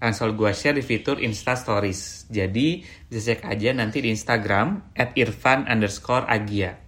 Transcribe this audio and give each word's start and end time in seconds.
langsung 0.00 0.32
gue 0.32 0.50
share 0.56 0.80
di 0.80 0.84
fitur 0.84 1.20
Insta 1.20 1.52
Stories. 1.54 2.32
Jadi 2.32 2.80
bisa 3.06 3.36
cek 3.36 3.44
aja 3.44 3.70
nanti 3.76 4.00
di 4.00 4.08
Instagram 4.08 4.96
at 4.96 5.12
irfan 5.14 5.68
underscore 5.68 6.24
agia. 6.24 6.80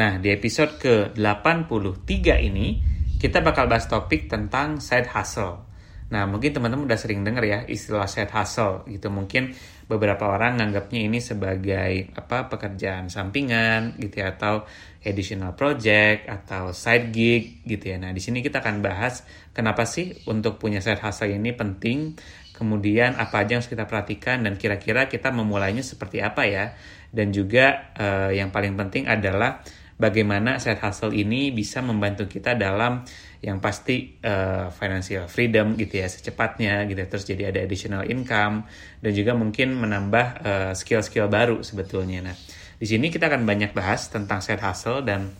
Nah 0.00 0.16
di 0.16 0.32
episode 0.32 0.80
ke-83 0.80 2.08
ini 2.40 2.80
kita 3.20 3.44
bakal 3.44 3.68
bahas 3.68 3.84
topik 3.84 4.32
tentang 4.32 4.80
side 4.80 5.12
hustle. 5.12 5.67
Nah 6.08 6.24
mungkin 6.24 6.56
teman-teman 6.56 6.88
udah 6.88 6.96
sering 6.96 7.20
denger 7.20 7.44
ya 7.44 7.58
istilah 7.68 8.08
side 8.08 8.32
hustle 8.32 8.84
gitu. 8.88 9.12
Mungkin 9.12 9.52
beberapa 9.88 10.28
orang 10.28 10.60
nganggapnya 10.60 11.00
ini 11.04 11.20
sebagai 11.20 12.12
apa 12.16 12.48
pekerjaan 12.48 13.12
sampingan 13.12 13.96
gitu 14.00 14.24
ya 14.24 14.36
atau 14.36 14.64
additional 15.04 15.52
project 15.56 16.28
atau 16.28 16.72
side 16.72 17.12
gig 17.12 17.64
gitu 17.64 17.92
ya. 17.92 17.96
Nah, 18.00 18.12
di 18.12 18.20
sini 18.20 18.44
kita 18.44 18.60
akan 18.60 18.80
bahas 18.80 19.24
kenapa 19.52 19.84
sih 19.88 20.12
untuk 20.28 20.56
punya 20.60 20.80
side 20.84 21.00
hustle 21.00 21.32
ini 21.32 21.56
penting, 21.56 22.16
kemudian 22.56 23.16
apa 23.16 23.44
aja 23.44 23.56
yang 23.56 23.60
harus 23.64 23.70
kita 23.70 23.88
perhatikan 23.88 24.44
dan 24.44 24.60
kira-kira 24.60 25.08
kita 25.08 25.32
memulainya 25.32 25.84
seperti 25.84 26.24
apa 26.24 26.44
ya. 26.48 26.72
Dan 27.08 27.32
juga 27.32 27.92
uh, 27.96 28.28
yang 28.28 28.52
paling 28.52 28.76
penting 28.76 29.08
adalah 29.08 29.64
bagaimana 29.96 30.60
side 30.60 30.80
hustle 30.84 31.16
ini 31.16 31.48
bisa 31.50 31.80
membantu 31.80 32.28
kita 32.28 32.52
dalam 32.52 33.04
yang 33.38 33.62
pasti 33.62 34.18
uh, 34.26 34.70
financial 34.74 35.30
freedom 35.30 35.78
gitu 35.78 36.02
ya 36.02 36.10
secepatnya 36.10 36.90
gitu 36.90 36.98
terus 37.06 37.24
jadi 37.24 37.54
ada 37.54 37.62
additional 37.62 38.02
income 38.10 38.66
dan 38.98 39.12
juga 39.14 39.38
mungkin 39.38 39.78
menambah 39.78 40.26
uh, 40.42 40.72
skill-skill 40.74 41.30
baru 41.30 41.62
sebetulnya 41.62 42.32
nah 42.32 42.36
di 42.78 42.86
sini 42.86 43.10
kita 43.10 43.30
akan 43.30 43.46
banyak 43.46 43.70
bahas 43.74 44.10
tentang 44.10 44.42
side 44.42 44.62
hustle 44.62 45.06
dan 45.06 45.30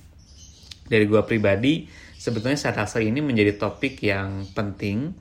dari 0.86 1.04
gua 1.10 1.26
pribadi 1.26 1.90
sebetulnya 2.14 2.58
side 2.58 2.78
hustle 2.78 3.02
ini 3.02 3.18
menjadi 3.18 3.58
topik 3.58 4.02
yang 4.02 4.46
penting 4.54 5.14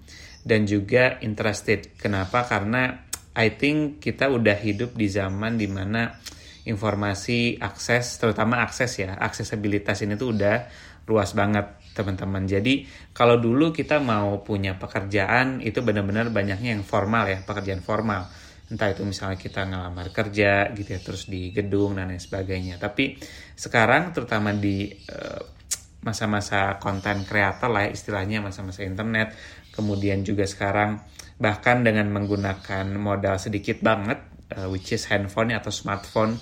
dan 0.47 0.63
juga 0.63 1.19
interested. 1.19 1.99
Kenapa? 1.99 2.47
Karena 2.47 3.03
I 3.35 3.53
think 3.53 3.99
kita 3.99 4.31
udah 4.31 4.55
hidup 4.55 4.95
di 4.95 5.11
zaman 5.11 5.59
di 5.59 5.67
mana 5.67 6.15
informasi 6.63 7.59
akses, 7.59 8.15
terutama 8.17 8.63
akses 8.63 9.03
ya, 9.03 9.19
aksesibilitas 9.19 10.01
ini 10.07 10.15
tuh 10.15 10.33
udah 10.33 10.71
luas 11.07 11.35
banget 11.35 11.67
teman-teman. 11.97 12.45
Jadi 12.45 12.85
kalau 13.17 13.41
dulu 13.41 13.73
kita 13.73 13.97
mau 13.97 14.45
punya 14.45 14.77
pekerjaan 14.77 15.65
itu 15.65 15.81
benar-benar 15.81 16.29
banyaknya 16.29 16.77
yang 16.77 16.85
formal 16.85 17.25
ya, 17.25 17.41
pekerjaan 17.41 17.81
formal 17.81 18.29
entah 18.67 18.91
itu 18.91 19.07
misalnya 19.07 19.39
kita 19.39 19.63
ngelamar 19.63 20.11
kerja 20.11 20.75
gitu 20.75 20.89
ya 20.91 20.99
terus 20.99 21.31
di 21.31 21.55
gedung 21.55 21.95
dan 21.95 22.11
lain 22.11 22.19
sebagainya 22.19 22.75
tapi 22.75 23.15
sekarang 23.55 24.11
terutama 24.11 24.51
di 24.51 24.91
uh, 25.07 25.39
masa-masa 26.03 26.75
konten 26.75 27.23
kreator 27.23 27.71
lah 27.71 27.87
ya, 27.87 27.95
istilahnya 27.95 28.43
masa-masa 28.43 28.83
internet 28.83 29.31
kemudian 29.71 30.19
juga 30.27 30.43
sekarang 30.43 30.99
bahkan 31.39 31.79
dengan 31.79 32.11
menggunakan 32.11 32.91
modal 32.99 33.39
sedikit 33.39 33.79
banget 33.79 34.19
uh, 34.51 34.67
which 34.67 34.91
is 34.91 35.07
handphone 35.07 35.55
atau 35.55 35.71
smartphone 35.71 36.35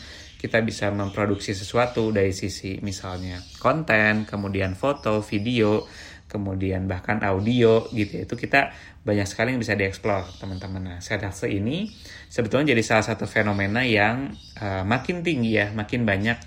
kita 0.46 0.62
bisa 0.62 0.94
memproduksi 0.94 1.58
sesuatu 1.58 2.14
dari 2.14 2.30
sisi 2.30 2.78
misalnya 2.86 3.42
konten 3.58 4.30
kemudian 4.30 4.78
foto 4.78 5.26
video 5.26 5.82
kemudian 6.26 6.90
bahkan 6.90 7.22
audio 7.22 7.86
gitu 7.94 8.22
ya. 8.22 8.24
Itu 8.26 8.36
kita 8.36 8.74
banyak 9.06 9.28
sekali 9.30 9.54
yang 9.54 9.62
bisa 9.62 9.78
dieksplor 9.78 10.42
teman-teman. 10.42 10.82
Nah 10.84 11.00
sedase 11.02 11.50
ini 11.50 11.90
sebetulnya 12.30 12.74
jadi 12.74 12.84
salah 12.84 13.06
satu 13.06 13.26
fenomena 13.30 13.86
yang 13.86 14.34
uh, 14.60 14.84
makin 14.84 15.22
tinggi 15.22 15.58
ya 15.58 15.70
makin 15.72 16.04
banyak 16.04 16.38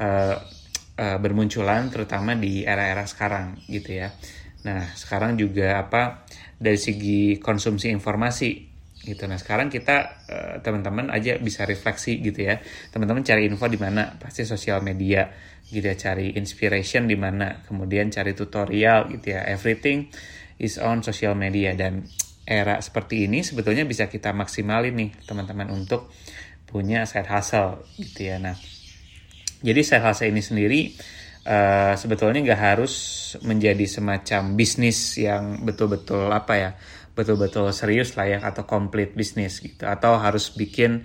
uh, 0.00 0.34
uh, 0.96 1.18
bermunculan 1.20 1.92
terutama 1.92 2.34
di 2.34 2.64
era-era 2.64 3.04
sekarang 3.04 3.60
gitu 3.68 4.00
ya. 4.04 4.12
Nah 4.64 4.92
sekarang 4.96 5.36
juga 5.36 5.84
apa 5.84 6.26
dari 6.56 6.80
segi 6.80 7.36
konsumsi 7.38 7.92
informasi 7.92 8.75
gitu. 9.06 9.30
Nah 9.30 9.38
sekarang 9.38 9.70
kita 9.70 10.26
teman-teman 10.66 11.14
aja 11.14 11.38
bisa 11.38 11.62
refleksi 11.62 12.18
gitu 12.18 12.42
ya. 12.50 12.58
Teman-teman 12.90 13.22
cari 13.22 13.46
info 13.46 13.70
di 13.70 13.78
mana? 13.78 14.18
Pasti 14.18 14.42
sosial 14.42 14.82
media 14.82 15.30
gitu 15.70 15.86
ya 15.86 15.94
cari 15.94 16.34
inspiration 16.34 17.06
di 17.06 17.14
mana? 17.14 17.62
Kemudian 17.62 18.10
cari 18.10 18.34
tutorial 18.34 19.06
gitu 19.14 19.38
ya. 19.38 19.46
Everything 19.46 20.10
is 20.58 20.82
on 20.82 21.06
social 21.06 21.38
media. 21.38 21.78
Dan 21.78 22.02
era 22.46 22.78
seperti 22.78 23.26
ini 23.26 23.42
sebetulnya 23.42 23.82
bisa 23.82 24.06
kita 24.06 24.30
maksimalin 24.30 24.94
nih 24.94 25.10
teman-teman 25.26 25.66
untuk 25.74 26.14
punya 26.66 27.02
side 27.02 27.26
hustle 27.26 27.82
gitu 27.98 28.30
ya. 28.30 28.38
Nah 28.38 28.54
jadi 29.62 29.80
side 29.82 30.04
hustle 30.06 30.30
ini 30.30 30.42
sendiri 30.42 30.80
uh, 31.42 31.98
sebetulnya 31.98 32.46
nggak 32.46 32.62
harus 32.62 32.94
menjadi 33.42 33.82
semacam 33.90 34.54
bisnis 34.54 35.18
yang 35.18 35.66
betul-betul 35.66 36.30
apa 36.30 36.54
ya 36.54 36.70
betul-betul 37.16 37.72
serius 37.72 38.12
lah 38.14 38.28
ya 38.28 38.38
atau 38.44 38.68
complete 38.68 39.16
bisnis 39.16 39.58
gitu. 39.64 39.88
Atau 39.88 40.20
harus 40.20 40.52
bikin 40.52 41.02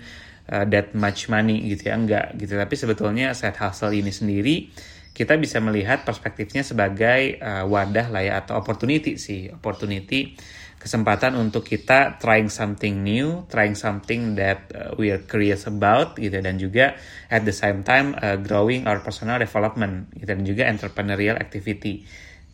uh, 0.52 0.64
that 0.68 0.92
much 0.92 1.32
money 1.32 1.72
gitu 1.72 1.88
ya 1.88 1.96
enggak 1.96 2.36
gitu. 2.36 2.54
Tapi 2.60 2.74
sebetulnya 2.76 3.32
side 3.32 3.56
hustle 3.56 3.96
ini 3.96 4.12
sendiri 4.12 4.56
kita 5.12 5.36
bisa 5.36 5.60
melihat 5.60 6.04
perspektifnya 6.08 6.64
sebagai 6.64 7.36
uh, 7.40 7.64
wadah 7.68 8.08
lah 8.12 8.22
ya 8.24 8.34
atau 8.44 8.60
opportunity 8.60 9.16
sih. 9.16 9.48
Opportunity 9.48 10.36
kesempatan 10.76 11.38
untuk 11.38 11.62
kita 11.62 12.18
trying 12.18 12.50
something 12.50 13.06
new 13.06 13.46
trying 13.46 13.78
something 13.78 14.34
that 14.34 14.66
uh, 14.74 14.90
we 15.00 15.14
are 15.14 15.22
curious 15.24 15.64
about 15.64 16.20
gitu. 16.20 16.36
Dan 16.44 16.60
juga 16.60 16.96
at 17.32 17.48
the 17.48 17.56
same 17.56 17.80
time 17.80 18.12
uh, 18.20 18.36
growing 18.36 18.84
our 18.84 19.00
personal 19.00 19.40
development 19.40 20.12
gitu. 20.16 20.28
Dan 20.28 20.44
juga 20.44 20.68
entrepreneurial 20.68 21.40
activity 21.40 22.04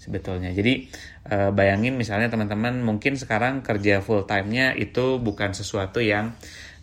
sebetulnya. 0.09 0.49
Jadi 0.57 0.89
uh, 1.29 1.53
bayangin 1.53 2.01
misalnya 2.01 2.33
teman-teman 2.33 2.81
mungkin 2.81 3.21
sekarang 3.21 3.61
kerja 3.61 4.01
full 4.01 4.25
time-nya 4.25 4.73
itu 4.73 5.21
bukan 5.21 5.53
sesuatu 5.53 6.01
yang 6.01 6.33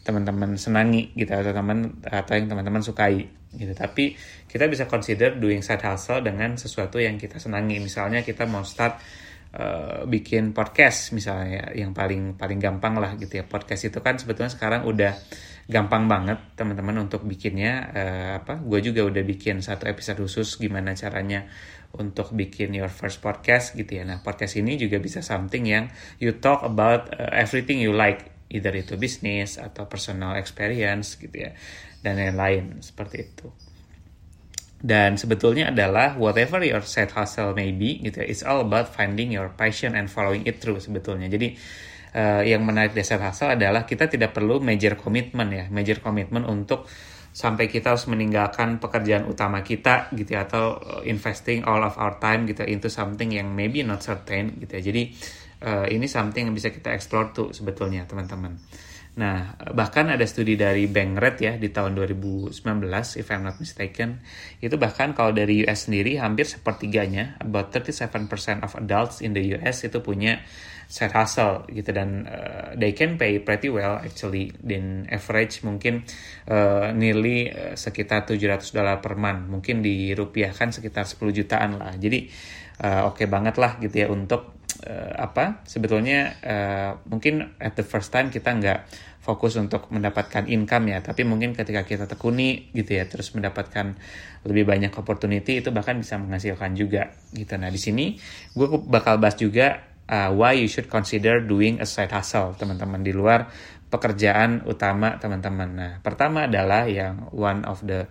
teman-teman 0.05 0.53
senangi 0.53 1.09
gitu 1.17 1.33
atau 1.33 1.49
teman 1.49 1.97
atau 2.05 2.33
yang 2.37 2.45
teman-teman 2.45 2.85
sukai 2.85 3.25
gitu. 3.57 3.73
Tapi 3.73 4.13
kita 4.45 4.69
bisa 4.69 4.85
consider 4.85 5.33
doing 5.41 5.65
side 5.65 5.81
hustle 5.81 6.21
dengan 6.21 6.53
sesuatu 6.61 7.01
yang 7.01 7.17
kita 7.17 7.41
senangi. 7.41 7.81
Misalnya 7.81 8.21
kita 8.21 8.45
mau 8.45 8.61
start 8.61 9.01
uh, 9.57 10.05
bikin 10.05 10.53
podcast 10.53 11.09
misalnya 11.17 11.73
yang 11.73 11.89
paling 11.97 12.37
paling 12.37 12.61
gampang 12.61 13.01
lah 13.01 13.17
gitu 13.17 13.41
ya. 13.41 13.43
Podcast 13.49 13.89
itu 13.89 13.97
kan 14.05 14.21
sebetulnya 14.21 14.53
sekarang 14.53 14.85
udah 14.85 15.17
gampang 15.65 16.05
banget 16.05 16.53
teman-teman 16.53 17.09
untuk 17.09 17.25
bikinnya. 17.25 17.89
Uh, 17.89 18.31
apa 18.45 18.61
gue 18.61 18.79
juga 18.85 19.01
udah 19.01 19.23
bikin 19.25 19.65
satu 19.65 19.89
episode 19.89 20.21
khusus 20.21 20.61
gimana 20.61 20.93
caranya 20.93 21.49
untuk 21.97 22.31
bikin 22.35 22.75
your 22.75 22.91
first 22.91 23.23
podcast 23.23 23.75
gitu 23.75 23.99
ya. 23.99 24.03
Nah 24.03 24.19
podcast 24.21 24.59
ini 24.59 24.75
juga 24.75 24.99
bisa 24.99 25.23
something 25.23 25.63
yang 25.63 25.91
you 26.19 26.37
talk 26.39 26.61
about 26.63 27.11
uh, 27.15 27.31
everything 27.33 27.79
you 27.79 27.95
like 27.95 28.31
either 28.51 28.71
itu 28.75 28.95
bisnis 28.95 29.57
atau 29.57 29.89
personal 29.89 30.37
experience 30.37 31.17
gitu 31.17 31.49
ya 31.49 31.51
dan 32.05 32.21
lain-lain 32.21 32.85
seperti 32.85 33.17
itu. 33.25 33.49
Dan 34.85 35.17
sebetulnya 35.17 35.73
adalah 35.73 36.13
whatever 36.13 36.61
your 36.61 36.85
side 36.85 37.09
hustle 37.17 37.57
may 37.57 37.73
be 37.73 37.97
gitu 38.05 38.21
ya, 38.21 38.27
it's 38.29 38.45
all 38.45 38.61
about 38.61 38.85
finding 38.85 39.33
your 39.33 39.49
passion 39.49 39.97
and 39.97 40.13
following 40.13 40.45
it 40.45 40.61
through 40.61 40.77
sebetulnya. 40.77 41.25
Jadi 41.25 41.57
uh, 42.13 42.45
yang 42.45 42.61
menarik 42.61 42.93
dari 42.93 43.01
side 43.01 43.23
hustle 43.25 43.57
adalah 43.57 43.89
kita 43.89 44.05
tidak 44.05 44.37
perlu 44.37 44.61
major 44.61 44.93
commitment 44.93 45.49
ya. 45.49 45.65
Major 45.73 45.97
commitment 46.05 46.45
untuk 46.45 46.85
sampai 47.35 47.67
kita 47.67 47.91
harus 47.91 48.07
meninggalkan 48.07 48.79
pekerjaan 48.79 49.27
utama 49.27 49.59
kita 49.59 50.07
gitu 50.15 50.39
ya 50.39 50.47
atau 50.47 50.79
investing 51.03 51.67
all 51.67 51.83
of 51.83 51.99
our 51.99 52.15
time 52.15 52.47
gitu 52.47 52.63
into 52.63 52.87
something 52.87 53.27
yang 53.27 53.51
maybe 53.51 53.83
not 53.83 53.99
certain 53.99 54.55
gitu 54.63 54.79
ya 54.79 54.81
jadi 54.87 55.03
uh, 55.67 55.85
ini 55.91 56.07
something 56.07 56.47
yang 56.47 56.55
bisa 56.55 56.71
kita 56.71 56.95
explore 56.95 57.35
tuh 57.35 57.51
sebetulnya 57.51 58.07
teman-teman. 58.07 58.55
Nah, 59.15 59.55
bahkan 59.71 60.11
ada 60.11 60.27
studi 60.27 60.59
dari 60.59 60.91
Bank 60.91 61.39
ya 61.39 61.55
di 61.55 61.71
tahun 61.71 61.95
2019, 61.95 62.51
if 63.15 63.27
I'm 63.31 63.47
not 63.47 63.55
mistaken, 63.63 64.19
itu 64.59 64.75
bahkan 64.75 65.15
kalau 65.15 65.31
dari 65.31 65.63
US 65.63 65.87
sendiri 65.87 66.19
hampir 66.19 66.43
sepertiganya, 66.43 67.39
about 67.39 67.71
37% 67.71 68.67
of 68.67 68.75
adults 68.75 69.23
in 69.23 69.31
the 69.31 69.55
US 69.55 69.87
itu 69.87 70.03
punya 70.03 70.43
side 70.85 71.13
hustle 71.13 71.65
gitu 71.69 71.89
dan 71.91 72.29
uh, 72.29 72.71
they 72.77 72.93
can 72.93 73.17
pay 73.17 73.41
pretty 73.41 73.69
well 73.69 73.97
actually 73.97 74.53
in 74.65 75.09
average 75.09 75.65
mungkin 75.65 76.05
uh, 76.49 76.93
nearly 76.93 77.49
uh, 77.49 77.73
sekitar 77.73 78.25
700 78.29 78.71
dolar 78.71 79.01
per 79.01 79.17
month, 79.17 79.49
mungkin 79.49 79.81
dirupiahkan 79.81 80.73
sekitar 80.73 81.05
10 81.09 81.21
jutaan 81.33 81.81
lah. 81.81 81.93
Jadi 81.97 82.29
uh, 82.85 83.09
oke 83.09 83.21
okay 83.21 83.27
banget 83.27 83.55
lah 83.57 83.77
gitu 83.81 83.95
ya 84.05 84.07
untuk 84.11 84.55
uh, 84.85 85.13
apa 85.17 85.65
sebetulnya 85.65 86.37
uh, 86.43 86.91
mungkin 87.09 87.57
at 87.57 87.73
the 87.73 87.85
first 87.85 88.13
time 88.13 88.29
kita 88.29 88.51
nggak 88.53 88.79
fokus 89.25 89.57
untuk 89.57 89.89
mendapatkan 89.89 90.45
income 90.45 90.93
ya. 90.93 91.01
Tapi 91.01 91.25
mungkin 91.25 91.57
ketika 91.57 91.81
kita 91.81 92.05
tekuni 92.05 92.69
gitu 92.77 92.93
ya 92.93 93.09
terus 93.09 93.33
mendapatkan 93.33 93.97
lebih 94.45 94.69
banyak 94.69 94.93
opportunity 94.93 95.65
itu 95.65 95.73
bahkan 95.73 95.97
bisa 95.97 96.21
menghasilkan 96.21 96.77
juga 96.77 97.09
gitu. 97.33 97.57
Nah 97.57 97.73
di 97.73 97.81
sini 97.81 98.21
gue 98.53 98.67
bakal 98.85 99.17
bahas 99.17 99.33
juga 99.33 99.94
uh, 100.09 100.29
why 100.33 100.57
you 100.57 100.69
should 100.69 100.89
consider 100.89 101.41
doing 101.41 101.81
a 101.81 101.87
side 101.87 102.11
hustle 102.11 102.53
teman-teman. 102.57 103.01
Di 103.01 103.13
luar 103.13 103.49
pekerjaan 103.89 104.65
utama 104.65 105.15
teman-teman. 105.21 105.69
Nah 105.73 105.91
pertama 106.01 106.49
adalah 106.49 106.89
yang 106.89 107.29
one 107.31 107.63
of 107.69 107.81
the 107.85 108.09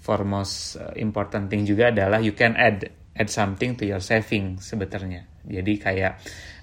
foremost 0.00 0.78
uh, 0.78 0.94
important 0.94 1.50
thing 1.50 1.66
juga 1.66 1.90
adalah 1.90 2.22
you 2.22 2.32
can 2.32 2.54
add 2.54 2.86
add 3.16 3.28
something 3.32 3.74
to 3.74 3.82
your 3.82 3.98
saving 3.98 4.60
sebetulnya 4.62 5.26
jadi 5.46 5.72
kayak 5.78 6.12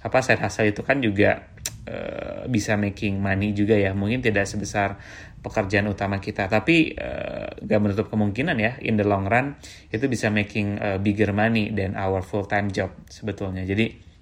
apa 0.04 0.18
side 0.20 0.44
hustle 0.44 0.68
itu 0.68 0.84
kan 0.84 1.00
juga 1.00 1.48
uh, 1.88 2.44
bisa 2.52 2.76
making 2.76 3.24
money 3.24 3.56
juga 3.56 3.80
ya. 3.80 3.96
Mungkin 3.96 4.20
tidak 4.20 4.46
sebesar 4.46 5.00
pekerjaan 5.40 5.88
utama 5.88 6.20
kita. 6.20 6.52
Tapi 6.52 6.92
uh, 7.00 7.64
gak 7.64 7.80
menutup 7.80 8.08
kemungkinan 8.12 8.60
ya 8.60 8.76
in 8.84 9.00
the 9.00 9.08
long 9.08 9.26
run 9.28 9.56
itu 9.88 10.06
bisa 10.12 10.28
making 10.28 10.78
uh, 10.80 11.00
bigger 11.00 11.32
money 11.32 11.72
than 11.72 11.96
our 11.96 12.20
full 12.20 12.44
time 12.44 12.68
job 12.70 12.92
sebetulnya. 13.08 13.64
Jadi 13.64 14.13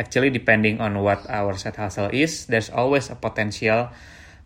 actually 0.00 0.32
depending 0.32 0.80
on 0.80 0.96
what 1.04 1.20
our 1.28 1.52
side 1.60 1.76
hustle 1.76 2.08
is 2.08 2.48
there's 2.48 2.72
always 2.72 3.12
a 3.12 3.16
potential 3.20 3.92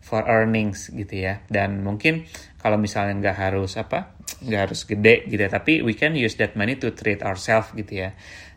for 0.03 0.21
earnings 0.29 0.93
gitu 0.93 1.25
ya. 1.25 1.41
Dan 1.49 1.81
mungkin 1.81 2.29
kalau 2.61 2.77
misalnya 2.77 3.17
nggak 3.17 3.37
harus 3.39 3.79
apa 3.79 4.13
nggak 4.43 4.61
harus 4.69 4.83
gede 4.85 5.25
gitu 5.31 5.39
ya 5.39 5.49
tapi 5.49 5.79
we 5.79 5.95
can 5.95 6.13
use 6.13 6.35
that 6.37 6.53
money 6.59 6.77
to 6.77 6.91
treat 6.93 7.23
ourselves 7.23 7.73
gitu 7.73 8.05
ya. 8.05 8.13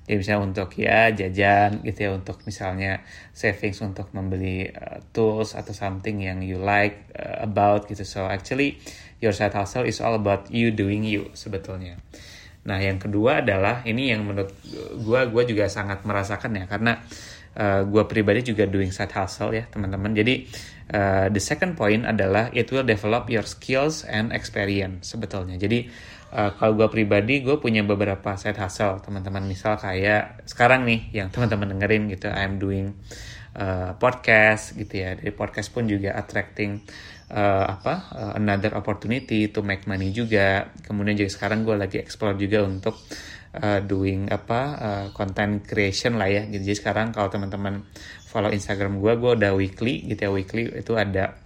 Ya 0.09 0.17
bisa 0.17 0.41
untuk 0.41 0.73
ya 0.81 1.13
jajan 1.13 1.85
gitu 1.85 1.99
ya 2.09 2.11
untuk 2.17 2.41
misalnya 2.49 3.05
savings 3.37 3.81
untuk 3.85 4.09
membeli 4.17 4.69
uh, 4.73 5.05
tools 5.13 5.53
atau 5.53 5.77
something 5.77 6.25
yang 6.25 6.41
you 6.41 6.57
like 6.57 7.13
uh, 7.13 7.45
about 7.45 7.89
gitu. 7.89 8.05
So 8.09 8.25
actually 8.29 8.81
your 9.21 9.37
side 9.37 9.53
hustle 9.53 9.85
is 9.85 10.01
all 10.01 10.17
about 10.17 10.49
you 10.49 10.73
doing 10.73 11.05
you 11.05 11.33
sebetulnya 11.37 12.01
nah 12.67 12.79
yang 12.81 12.99
kedua 12.99 13.41
adalah 13.45 13.87
ini 13.87 14.11
yang 14.13 14.27
menurut 14.27 14.53
gue 14.99 15.21
gue 15.31 15.43
juga 15.47 15.71
sangat 15.71 16.03
merasakan 16.05 16.53
ya 16.59 16.65
karena 16.67 16.99
uh, 17.59 17.83
gue 17.85 18.03
pribadi 18.07 18.55
juga 18.55 18.65
doing 18.65 18.95
side 18.95 19.13
hustle 19.13 19.53
ya 19.53 19.67
teman-teman. 19.69 20.15
Jadi 20.15 20.47
uh, 20.95 21.27
the 21.29 21.43
second 21.43 21.75
point 21.75 22.07
adalah 22.07 22.49
it 22.55 22.71
will 22.71 22.87
develop 22.87 23.27
your 23.29 23.45
skills 23.45 24.07
and 24.07 24.31
experience 24.31 25.11
sebetulnya. 25.11 25.59
Jadi 25.59 25.91
uh, 26.35 26.55
kalau 26.57 26.79
gue 26.79 26.89
pribadi 26.89 27.43
gue 27.43 27.59
punya 27.59 27.83
beberapa 27.83 28.39
side 28.39 28.59
hustle 28.59 29.03
teman-teman. 29.03 29.45
Misal 29.45 29.77
kayak 29.77 30.47
sekarang 30.47 30.87
nih 30.87 31.11
yang 31.13 31.29
teman-teman 31.35 31.75
dengerin 31.77 32.07
gitu 32.15 32.31
I'm 32.31 32.63
doing 32.63 32.95
uh, 33.59 33.99
podcast 33.99 34.79
gitu 34.79 34.95
ya. 35.03 35.19
Dari 35.19 35.35
podcast 35.35 35.75
pun 35.75 35.91
juga 35.91 36.15
attracting 36.15 36.85
uh, 37.29 37.65
apa 37.69 37.95
uh, 38.13 38.33
another 38.37 38.73
opportunity 38.77 39.49
to 39.53 39.61
make 39.61 39.85
money 39.85 40.13
juga. 40.13 40.73
Kemudian 40.85 41.17
juga 41.17 41.31
sekarang 41.33 41.65
gue 41.65 41.77
lagi 41.77 41.97
explore 42.01 42.37
juga 42.37 42.65
untuk 42.65 42.97
uh, 43.57 43.81
doing 43.85 44.29
apa 44.33 44.61
uh, 44.77 45.07
content 45.13 45.65
creation 45.65 46.17
lah 46.17 46.29
ya. 46.29 46.45
Jadi 46.49 46.73
sekarang 46.77 47.13
kalau 47.13 47.29
teman-teman 47.29 47.85
follow 48.29 48.53
Instagram 48.53 49.01
gue 49.01 49.13
gue 49.17 49.33
udah 49.41 49.53
weekly 49.57 50.05
gitu 50.09 50.21
ya. 50.29 50.31
Weekly 50.33 50.63
itu 50.73 50.97
ada 50.97 51.37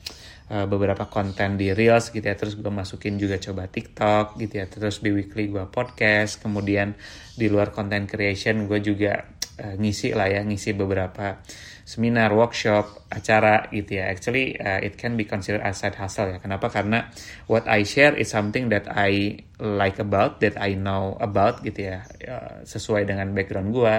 beberapa 0.53 1.09
konten 1.09 1.57
di 1.57 1.73
reels 1.73 2.13
gitu 2.13 2.29
ya. 2.29 2.37
Terus 2.37 2.61
gue 2.61 2.69
masukin 2.69 3.17
juga 3.17 3.41
coba 3.41 3.73
TikTok 3.73 4.37
gitu 4.37 4.61
ya. 4.61 4.69
Terus 4.69 5.01
di 5.01 5.09
weekly 5.09 5.49
gue 5.49 5.65
podcast. 5.65 6.45
Kemudian 6.45 6.93
di 7.33 7.49
luar 7.49 7.73
content 7.73 8.05
creation 8.05 8.69
gue 8.69 8.77
juga 8.85 9.25
uh, 9.63 9.75
ngisi 9.79 10.11
lah 10.19 10.27
ya 10.27 10.43
ngisi 10.43 10.75
beberapa 10.75 11.39
seminar 11.83 12.31
workshop 12.35 13.07
acara 13.11 13.71
gitu 13.71 13.99
ya. 13.99 14.11
Actually 14.11 14.55
uh, 14.59 14.79
it 14.83 14.99
can 14.99 15.15
be 15.15 15.27
considered 15.27 15.63
as 15.63 15.79
side 15.79 15.95
hustle 15.99 16.31
ya. 16.31 16.39
Kenapa? 16.43 16.71
Karena 16.71 17.11
what 17.47 17.67
I 17.71 17.87
share 17.87 18.15
is 18.19 18.31
something 18.31 18.71
that 18.71 18.91
I 18.91 19.43
like 19.63 20.03
about 20.03 20.43
that 20.43 20.59
I 20.59 20.75
know 20.79 21.19
about 21.19 21.63
gitu 21.63 21.95
ya. 21.95 22.07
Uh, 22.23 22.67
sesuai 22.67 23.07
dengan 23.07 23.31
background 23.35 23.71
gue 23.75 23.95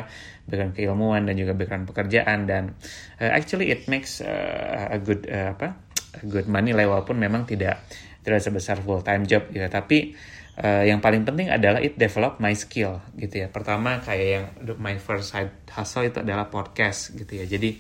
background 0.48 0.76
keilmuan 0.76 1.24
dan 1.28 1.36
juga 1.40 1.56
background 1.56 1.88
pekerjaan. 1.88 2.48
Dan 2.48 2.76
uh, 3.20 3.32
actually 3.32 3.72
it 3.72 3.88
makes 3.88 4.20
uh, 4.24 4.92
a 4.92 5.00
good 5.00 5.28
uh, 5.28 5.56
apa 5.56 5.76
good 6.28 6.48
money 6.48 6.72
lah 6.72 6.88
walaupun 6.88 7.20
memang 7.20 7.44
tidak 7.48 7.84
tidak 8.24 8.40
sebesar 8.40 8.80
full 8.80 9.04
time 9.04 9.28
job 9.28 9.48
gitu. 9.52 9.68
Tapi 9.68 10.16
uh, 10.60 10.84
yang 10.86 11.02
paling 11.02 11.26
penting 11.26 11.50
adalah 11.50 11.82
it 11.82 11.98
develop 11.98 12.38
my 12.38 12.54
skill 12.54 13.02
gitu 13.18 13.46
ya. 13.46 13.48
Pertama 13.50 14.04
kayak 14.04 14.28
yang 14.28 14.46
my 14.78 15.00
first 15.02 15.34
side 15.34 15.54
hustle 15.74 16.06
itu 16.06 16.22
adalah 16.22 16.52
podcast 16.54 17.16
gitu 17.18 17.42
ya. 17.42 17.46
Jadi 17.50 17.80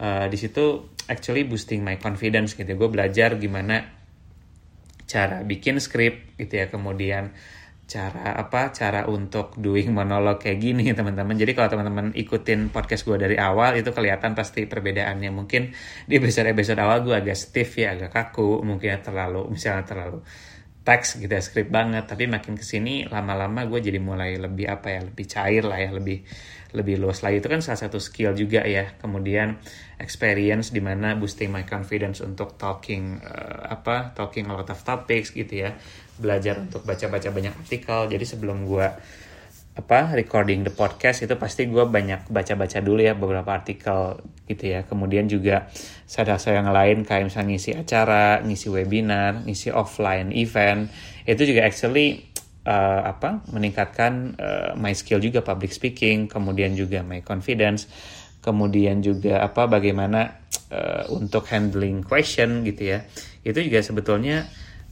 uh, 0.00 0.26
di 0.30 0.38
situ 0.40 0.88
actually 1.10 1.44
boosting 1.44 1.84
my 1.84 2.00
confidence 2.00 2.56
gitu 2.56 2.64
ya. 2.64 2.76
Gue 2.78 2.88
belajar 2.88 3.36
gimana 3.36 3.84
cara 5.04 5.44
bikin 5.44 5.76
script 5.82 6.40
gitu 6.40 6.64
ya. 6.64 6.72
Kemudian 6.72 7.36
cara 7.84 8.32
apa 8.40 8.72
cara 8.72 9.04
untuk 9.04 9.60
doing 9.60 9.92
monolog 9.98 10.40
kayak 10.40 10.58
gini 10.64 10.88
teman-teman. 10.96 11.36
Jadi 11.36 11.52
kalau 11.52 11.68
teman-teman 11.68 12.16
ikutin 12.16 12.72
podcast 12.72 13.04
gue 13.04 13.20
dari 13.20 13.36
awal 13.36 13.76
itu 13.76 13.92
kelihatan 13.92 14.32
pasti 14.32 14.64
perbedaannya. 14.64 15.28
Mungkin 15.28 15.76
di 16.08 16.14
episode 16.16 16.48
episode 16.48 16.80
awal 16.80 17.04
gue 17.04 17.12
agak 17.12 17.36
stiff 17.36 17.76
ya 17.76 17.92
agak 17.92 18.16
kaku 18.16 18.64
mungkin 18.64 18.96
ya 18.96 18.98
terlalu 19.04 19.52
misalnya 19.52 19.84
terlalu 19.84 20.24
teks 20.84 21.16
gitu 21.16 21.32
ya 21.32 21.40
script 21.40 21.72
banget. 21.72 22.04
Tapi 22.04 22.28
makin 22.28 22.54
ke 22.54 22.62
sini 22.62 23.08
lama-lama 23.08 23.64
gue 23.64 23.80
jadi 23.80 23.98
mulai 23.98 24.36
lebih 24.36 24.68
apa 24.68 24.92
ya 24.92 25.00
lebih 25.00 25.26
cair 25.26 25.64
lah 25.64 25.80
ya 25.80 25.90
lebih 25.90 26.22
lebih 26.76 27.00
luas 27.00 27.24
lagi. 27.24 27.40
Itu 27.40 27.48
kan 27.48 27.64
salah 27.64 27.80
satu 27.80 27.96
skill 27.96 28.36
juga 28.36 28.60
ya. 28.62 28.94
Kemudian 29.00 29.56
experience 29.96 30.70
di 30.70 30.84
mana 30.84 31.16
boosting 31.16 31.48
my 31.48 31.64
confidence 31.64 32.20
untuk 32.20 32.60
talking 32.60 33.24
uh, 33.24 33.72
apa 33.72 34.12
talking 34.12 34.46
a 34.46 34.52
lot 34.52 34.68
of 34.68 34.78
topics 34.84 35.32
gitu 35.32 35.64
ya. 35.66 35.74
Belajar 36.20 36.60
untuk 36.60 36.84
baca-baca 36.84 37.32
banyak 37.32 37.54
artikel. 37.56 38.06
Jadi 38.12 38.24
sebelum 38.28 38.68
gue 38.68 38.86
apa 39.74 40.14
recording 40.14 40.62
the 40.62 40.70
podcast 40.70 41.26
itu 41.26 41.34
pasti 41.34 41.66
gue 41.66 41.82
banyak 41.82 42.30
baca-baca 42.30 42.78
dulu 42.78 43.02
ya 43.02 43.18
beberapa 43.18 43.50
artikel 43.50 44.22
gitu 44.46 44.70
ya. 44.70 44.86
Kemudian 44.86 45.26
juga 45.26 45.66
saya 46.06 46.38
yang 46.54 46.70
lain 46.70 47.02
kayak 47.02 47.26
misalnya 47.26 47.58
ngisi 47.58 47.70
acara 47.74 48.38
ngisi 48.46 48.70
webinar 48.70 49.42
ngisi 49.42 49.74
offline 49.74 50.30
event 50.30 50.86
itu 51.26 51.42
juga 51.42 51.66
actually 51.66 52.30
uh, 52.62 53.10
apa 53.10 53.42
meningkatkan 53.50 54.38
uh, 54.38 54.70
my 54.78 54.94
skill 54.94 55.18
juga 55.18 55.42
public 55.42 55.74
speaking 55.74 56.30
kemudian 56.30 56.78
juga 56.78 57.02
my 57.02 57.18
confidence 57.26 57.90
kemudian 58.44 59.00
juga 59.00 59.40
apa 59.40 59.66
bagaimana 59.66 60.44
uh, 60.68 61.08
untuk 61.10 61.48
handling 61.48 62.04
question 62.04 62.62
gitu 62.62 62.94
ya. 62.94 63.08
Itu 63.40 63.58
juga 63.64 63.80
sebetulnya 63.80 64.44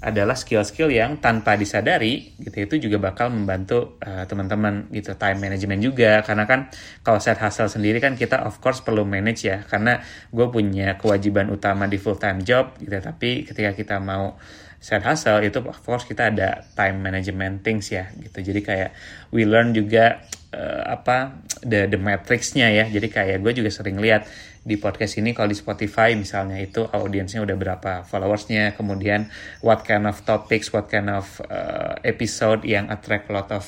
adalah 0.03 0.35
skill-skill 0.35 0.91
yang 0.91 1.23
tanpa 1.23 1.55
disadari 1.55 2.35
gitu 2.43 2.59
itu 2.67 2.75
juga 2.91 2.99
bakal 2.99 3.31
membantu 3.31 3.97
uh, 4.03 4.27
teman-teman 4.27 4.91
gitu 4.91 5.15
time 5.15 5.39
management 5.39 5.81
juga. 5.81 6.27
Karena 6.27 6.45
kan 6.45 6.67
kalau 7.07 7.23
set 7.23 7.39
hustle 7.39 7.71
sendiri 7.71 8.03
kan 8.03 8.19
kita 8.19 8.43
of 8.43 8.59
course 8.59 8.83
perlu 8.83 9.07
manage 9.07 9.47
ya. 9.47 9.63
Karena 9.63 10.03
gue 10.35 10.47
punya 10.51 10.99
kewajiban 10.99 11.49
utama 11.55 11.87
di 11.87 12.03
full 12.03 12.19
time 12.19 12.43
job 12.43 12.75
gitu. 12.83 12.99
Tapi 12.99 13.47
ketika 13.47 13.71
kita 13.79 13.97
mau 14.03 14.35
set 14.83 15.07
hustle 15.07 15.39
itu 15.47 15.63
of 15.63 15.79
course 15.87 16.03
kita 16.03 16.35
ada 16.35 16.67
time 16.75 16.99
management 16.99 17.63
things 17.63 17.87
ya 17.95 18.11
gitu. 18.19 18.43
Jadi 18.43 18.61
kayak 18.67 18.91
we 19.31 19.47
learn 19.47 19.71
juga 19.71 20.27
uh, 20.51 20.83
apa 20.91 21.47
the 21.63 21.87
the 21.87 21.97
matrixnya 21.97 22.67
ya. 22.75 22.91
Jadi 22.91 23.07
kayak 23.07 23.39
gue 23.39 23.53
juga 23.55 23.71
sering 23.71 24.03
lihat 24.03 24.27
di 24.63 24.79
podcast 24.79 25.19
ini 25.19 25.35
kalau 25.35 25.51
di 25.51 25.59
Spotify 25.59 26.15
misalnya 26.15 26.63
itu 26.63 26.87
audiensnya 26.87 27.43
udah 27.43 27.57
berapa 27.59 27.93
followersnya. 28.07 28.79
Kemudian 28.79 29.27
what 29.59 29.83
kind 29.83 30.07
of 30.07 30.23
topics 30.23 30.71
what 30.71 30.87
kind 30.87 31.11
of 31.11 31.43
uh, 31.51 31.99
episode 32.07 32.63
yang 32.63 32.87
attract 32.87 33.27
lot 33.27 33.51
of 33.51 33.67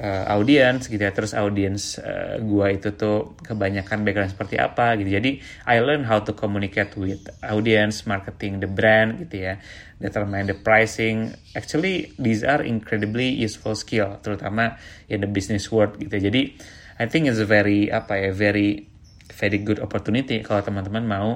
uh, 0.00 0.24
audience 0.32 0.88
gitu 0.88 1.04
ya. 1.04 1.12
Terus 1.12 1.36
audience 1.36 2.00
uh, 2.00 2.40
gua 2.40 2.72
itu 2.72 2.96
tuh 2.96 3.36
kebanyakan 3.44 4.00
background 4.00 4.32
seperti 4.32 4.56
apa 4.56 4.96
gitu. 4.96 5.12
Jadi 5.12 5.44
I 5.68 5.84
learn 5.84 6.08
how 6.08 6.24
to 6.24 6.32
communicate 6.32 6.96
with 6.96 7.28
audience 7.44 8.08
marketing 8.08 8.64
the 8.64 8.70
brand 8.70 9.20
gitu 9.28 9.52
ya. 9.52 9.60
Determine 10.00 10.48
the 10.48 10.56
pricing. 10.56 11.36
Actually 11.52 12.16
these 12.16 12.40
are 12.40 12.64
incredibly 12.64 13.28
useful 13.28 13.76
skill 13.76 14.16
terutama 14.24 14.80
in 15.12 15.20
the 15.20 15.28
business 15.28 15.68
world 15.68 16.00
gitu 16.00 16.16
jadi 16.16 16.56
I 16.94 17.10
think 17.10 17.26
it's 17.26 17.42
very 17.42 17.90
apa 17.90 18.14
ya 18.16 18.30
very 18.30 18.93
very 19.32 19.60
good 19.64 19.80
opportunity 19.80 20.44
kalau 20.44 20.60
teman-teman 20.60 21.04
mau 21.04 21.28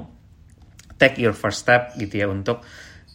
take 0.99 1.17
your 1.17 1.33
first 1.33 1.65
step 1.65 1.95
gitu 1.97 2.21
ya 2.21 2.27
untuk 2.27 2.61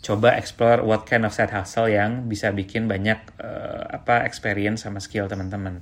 coba 0.04 0.36
explore 0.36 0.84
what 0.84 1.08
kind 1.08 1.24
of 1.24 1.32
side 1.32 1.52
hustle 1.52 1.88
yang 1.88 2.28
bisa 2.28 2.52
bikin 2.52 2.84
banyak 2.84 3.16
uh, 3.40 3.88
apa 3.88 4.28
experience 4.28 4.84
sama 4.84 5.00
skill 5.00 5.30
teman-teman 5.30 5.80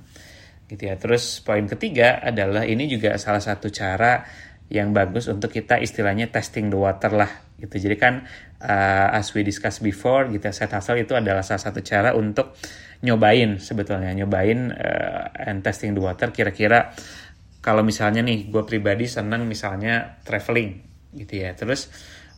gitu 0.71 0.87
ya. 0.87 0.95
Terus 0.95 1.43
poin 1.43 1.67
ketiga 1.67 2.23
adalah 2.23 2.63
ini 2.63 2.87
juga 2.87 3.19
salah 3.19 3.43
satu 3.43 3.67
cara 3.67 4.23
yang 4.71 4.95
bagus 4.95 5.27
untuk 5.27 5.51
kita 5.51 5.77
istilahnya 5.83 6.31
testing 6.31 6.71
the 6.71 6.79
water 6.79 7.11
lah 7.11 7.29
gitu. 7.59 7.83
Jadi 7.83 7.95
kan 7.99 8.23
uh, 8.63 9.11
as 9.11 9.35
we 9.35 9.43
discuss 9.43 9.83
before 9.83 10.31
gitu 10.31 10.47
side 10.55 10.71
hustle 10.71 10.95
itu 10.95 11.13
adalah 11.19 11.43
salah 11.43 11.59
satu 11.67 11.83
cara 11.83 12.15
untuk 12.15 12.55
nyobain 13.03 13.59
sebetulnya 13.59 14.15
nyobain 14.15 14.71
uh, 14.71 15.27
and 15.35 15.59
testing 15.67 15.91
the 15.91 15.99
water 15.99 16.31
kira-kira 16.31 16.95
kalau 17.63 17.79
misalnya 17.79 18.19
nih 18.19 18.51
gue 18.51 18.63
pribadi 18.67 19.07
senang 19.07 19.47
misalnya 19.47 20.19
traveling 20.27 20.83
gitu 21.15 21.47
ya. 21.47 21.55
Terus 21.55 21.87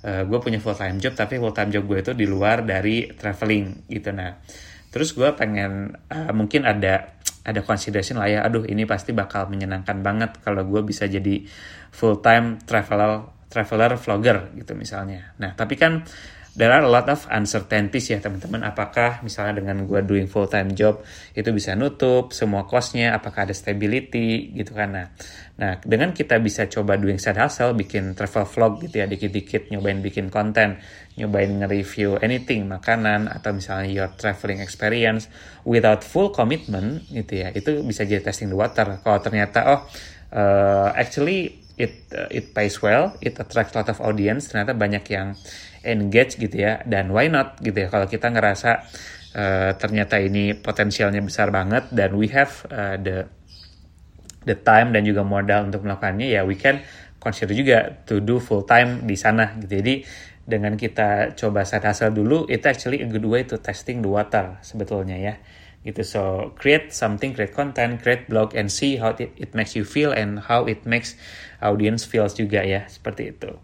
uh, 0.06 0.22
gue 0.22 0.38
punya 0.38 0.62
full 0.62 0.78
time 0.78 1.02
job 1.02 1.18
tapi 1.18 1.42
full 1.42 1.52
time 1.52 1.74
job 1.74 1.90
gue 1.90 2.00
itu 2.06 2.14
di 2.14 2.30
luar 2.30 2.62
dari 2.62 3.10
traveling 3.10 3.90
gitu. 3.90 4.14
Nah 4.14 4.38
terus 4.94 5.18
gue 5.18 5.28
pengen 5.34 5.98
uh, 6.14 6.32
mungkin 6.32 6.64
ada 6.64 7.18
ada 7.46 7.62
consideration 7.66 8.22
lah 8.22 8.30
ya 8.30 8.40
aduh 8.46 8.64
ini 8.64 8.88
pasti 8.88 9.12
bakal 9.12 9.50
menyenangkan 9.50 10.00
banget 10.00 10.40
kalau 10.46 10.64
gue 10.64 10.82
bisa 10.86 11.10
jadi 11.10 11.46
full 11.90 12.22
time 12.22 12.62
traveler 12.64 13.26
traveler 13.50 13.98
vlogger 13.98 14.54
gitu 14.54 14.78
misalnya. 14.78 15.34
Nah 15.42 15.58
tapi 15.58 15.74
kan 15.74 16.06
there 16.56 16.72
are 16.72 16.88
a 16.88 16.90
lot 16.90 17.12
of 17.12 17.28
uncertainties 17.28 18.08
ya 18.08 18.24
teman-teman. 18.24 18.64
Apakah 18.64 19.20
misalnya 19.22 19.60
dengan 19.60 19.84
gue 19.84 20.00
doing 20.08 20.32
full 20.32 20.48
time 20.48 20.72
job 20.72 21.04
itu 21.36 21.52
bisa 21.52 21.76
nutup 21.76 22.32
semua 22.32 22.64
costnya? 22.64 23.12
Apakah 23.12 23.44
ada 23.44 23.52
stability 23.52 24.56
gitu 24.56 24.72
kan? 24.72 24.96
Nah, 24.96 25.08
nah 25.60 25.76
dengan 25.84 26.16
kita 26.16 26.40
bisa 26.40 26.72
coba 26.72 26.96
doing 26.96 27.20
side 27.20 27.36
hustle, 27.36 27.76
bikin 27.76 28.16
travel 28.16 28.48
vlog 28.48 28.88
gitu 28.88 29.04
ya, 29.04 29.06
dikit-dikit 29.06 29.68
nyobain 29.76 30.00
bikin 30.00 30.32
konten, 30.32 30.80
nyobain 31.20 31.52
nge-review 31.52 32.24
anything 32.24 32.72
makanan 32.72 33.28
atau 33.28 33.52
misalnya 33.52 33.92
your 33.92 34.10
traveling 34.16 34.64
experience 34.64 35.28
without 35.68 36.08
full 36.08 36.32
commitment 36.32 37.04
gitu 37.12 37.44
ya, 37.44 37.52
itu 37.52 37.84
bisa 37.84 38.08
jadi 38.08 38.24
testing 38.24 38.48
the 38.48 38.58
water. 38.58 39.04
Kalau 39.04 39.20
ternyata 39.20 39.60
oh 39.76 39.82
uh, 40.32 40.96
actually 40.96 41.65
it 41.76 42.08
uh, 42.16 42.28
it 42.32 42.56
pays 42.56 42.80
well, 42.80 43.16
it 43.20 43.36
attracts 43.40 43.76
a 43.76 43.84
lot 43.84 43.90
of 43.92 44.00
audience, 44.00 44.52
ternyata 44.52 44.76
banyak 44.76 45.04
yang 45.12 45.36
engage 45.86 46.42
gitu 46.42 46.66
ya 46.66 46.82
dan 46.90 47.14
why 47.14 47.30
not 47.30 47.62
gitu 47.62 47.86
ya 47.86 47.88
kalau 47.94 48.10
kita 48.10 48.34
ngerasa 48.34 48.90
uh, 49.38 49.72
ternyata 49.78 50.18
ini 50.18 50.58
potensialnya 50.58 51.22
besar 51.22 51.54
banget 51.54 51.94
dan 51.94 52.18
we 52.18 52.26
have 52.34 52.66
uh, 52.74 52.98
the 52.98 53.30
the 54.50 54.58
time 54.58 54.94
dan 54.94 55.06
juga 55.06 55.22
modal 55.22 55.70
untuk 55.70 55.86
melakukannya 55.86 56.34
ya 56.34 56.42
we 56.42 56.58
can 56.58 56.82
consider 57.22 57.54
juga 57.58 58.06
to 58.06 58.22
do 58.22 58.38
full 58.38 58.66
time 58.66 59.06
di 59.06 59.18
sana 59.18 59.58
gitu. 59.62 59.82
Jadi 59.82 59.96
dengan 60.46 60.78
kita 60.78 61.34
coba 61.34 61.66
set 61.66 61.82
hasil 61.82 62.14
dulu 62.14 62.46
itu 62.46 62.62
actually 62.70 63.02
a 63.02 63.10
good 63.10 63.26
way 63.26 63.42
to 63.42 63.58
testing 63.58 64.06
the 64.06 64.10
water 64.10 64.62
sebetulnya 64.62 65.18
ya. 65.18 65.36
Gitu 65.86 66.02
so 66.02 66.54
create 66.58 66.94
something 66.94 67.34
create 67.34 67.54
content 67.54 68.02
create 68.02 68.26
blog 68.30 68.54
and 68.54 68.70
see 68.70 68.98
how 68.98 69.14
it, 69.18 69.34
it 69.38 69.54
makes 69.58 69.74
you 69.74 69.86
feel 69.86 70.14
and 70.14 70.42
how 70.50 70.66
it 70.66 70.82
makes 70.86 71.18
audience 71.64 72.08
feels 72.08 72.36
juga 72.36 72.64
ya 72.64 72.88
seperti 72.88 73.36
itu 73.36 73.56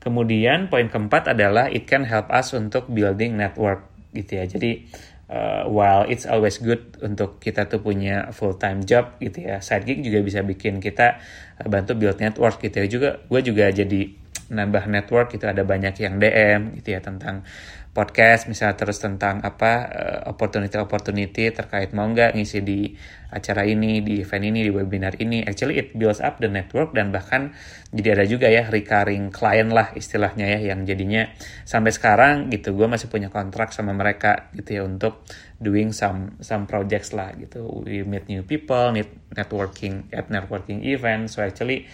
Kemudian 0.00 0.72
poin 0.72 0.88
keempat 0.88 1.36
adalah 1.36 1.68
it 1.68 1.84
can 1.84 2.08
help 2.08 2.32
us 2.32 2.56
untuk 2.56 2.88
building 2.88 3.36
network 3.36 3.84
gitu 4.16 4.40
ya. 4.40 4.44
Jadi 4.48 4.88
uh, 5.28 5.68
while 5.68 6.08
it's 6.08 6.24
always 6.24 6.56
good 6.56 6.96
untuk 7.04 7.36
kita 7.36 7.68
tuh 7.68 7.84
punya 7.84 8.32
full 8.32 8.56
time 8.56 8.80
job 8.80 9.20
gitu 9.20 9.44
ya, 9.44 9.60
side 9.60 9.84
gig 9.84 10.00
juga 10.00 10.24
bisa 10.24 10.40
bikin 10.40 10.80
kita 10.80 11.20
uh, 11.60 11.68
bantu 11.68 12.00
build 12.00 12.16
network 12.16 12.64
gitu 12.64 12.80
ya. 12.80 12.86
Juga 12.88 13.08
gue 13.28 13.40
juga 13.44 13.68
jadi 13.68 14.16
nambah 14.50 14.90
network 14.90 15.30
itu 15.32 15.46
ada 15.46 15.62
banyak 15.62 15.94
yang 16.02 16.18
DM 16.18 16.82
gitu 16.82 16.98
ya 16.98 17.00
tentang 17.00 17.46
podcast 17.90 18.46
misalnya 18.46 18.78
terus 18.78 19.02
tentang 19.02 19.42
apa 19.42 19.72
uh, 19.90 20.20
opportunity 20.30 20.78
opportunity 20.78 21.50
terkait 21.50 21.90
mau 21.90 22.06
nggak 22.06 22.38
ngisi 22.38 22.62
di 22.62 22.94
acara 23.34 23.66
ini 23.66 23.98
di 24.02 24.22
event 24.22 24.46
ini 24.46 24.62
di 24.62 24.70
webinar 24.70 25.18
ini. 25.18 25.42
Actually 25.42 25.78
it 25.78 25.88
builds 25.98 26.22
up 26.22 26.38
the 26.38 26.46
network 26.46 26.94
dan 26.94 27.10
bahkan 27.10 27.50
jadi 27.90 28.18
ada 28.18 28.24
juga 28.30 28.46
ya 28.46 28.70
recurring 28.70 29.34
client 29.34 29.74
lah 29.74 29.90
istilahnya 29.94 30.46
ya 30.54 30.74
yang 30.74 30.86
jadinya 30.86 31.30
sampai 31.66 31.90
sekarang 31.90 32.50
gitu 32.54 32.74
gue 32.78 32.86
masih 32.86 33.10
punya 33.10 33.26
kontrak 33.30 33.74
sama 33.74 33.90
mereka 33.90 34.50
gitu 34.54 34.70
ya 34.70 34.82
untuk 34.86 35.26
doing 35.58 35.90
some 35.90 36.38
some 36.42 36.70
projects 36.70 37.10
lah 37.10 37.34
gitu. 37.34 37.66
We 37.82 38.06
meet 38.06 38.30
new 38.30 38.46
people 38.46 38.94
need 38.94 39.10
networking 39.34 40.10
at 40.14 40.30
networking 40.30 40.86
event 40.86 41.26
so 41.26 41.42
actually 41.42 41.90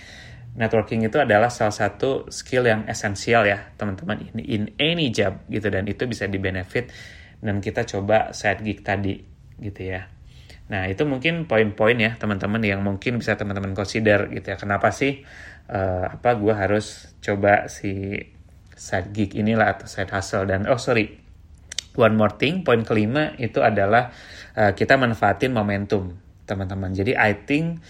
networking 0.56 1.04
itu 1.04 1.20
adalah 1.20 1.52
salah 1.52 1.72
satu 1.72 2.32
skill 2.32 2.64
yang 2.64 2.88
esensial 2.88 3.44
ya 3.44 3.70
teman-teman 3.76 4.32
in, 4.32 4.36
in 4.40 4.62
any 4.80 5.12
job 5.12 5.44
gitu 5.52 5.68
dan 5.68 5.84
itu 5.84 6.08
bisa 6.08 6.24
di 6.24 6.40
benefit 6.40 6.88
dan 7.44 7.60
kita 7.60 7.84
coba 7.84 8.32
side 8.32 8.64
gig 8.64 8.80
tadi 8.80 9.20
gitu 9.60 9.80
ya. 9.84 10.08
Nah 10.66 10.90
itu 10.90 11.06
mungkin 11.06 11.46
poin-poin 11.46 11.94
ya 11.94 12.16
teman-teman 12.18 12.58
yang 12.64 12.80
mungkin 12.82 13.20
bisa 13.20 13.36
teman-teman 13.38 13.76
consider 13.76 14.32
gitu 14.32 14.50
ya. 14.50 14.56
Kenapa 14.56 14.90
sih 14.90 15.22
uh, 15.70 16.04
apa 16.10 16.34
gue 16.40 16.54
harus 16.56 17.14
coba 17.20 17.68
si 17.70 18.16
side 18.76 19.12
gig 19.12 19.30
inilah 19.36 19.76
atau 19.78 19.86
side 19.86 20.10
hustle 20.10 20.48
dan 20.48 20.68
oh 20.68 20.80
sorry 20.80 21.20
one 21.96 22.16
more 22.16 22.32
thing 22.36 22.60
poin 22.60 22.84
kelima 22.84 23.32
itu 23.40 23.60
adalah 23.64 24.12
uh, 24.56 24.72
kita 24.72 24.96
manfaatin 24.96 25.52
momentum 25.52 26.16
teman-teman. 26.46 26.94
Jadi 26.94 27.12
I 27.12 27.34
think 27.44 27.82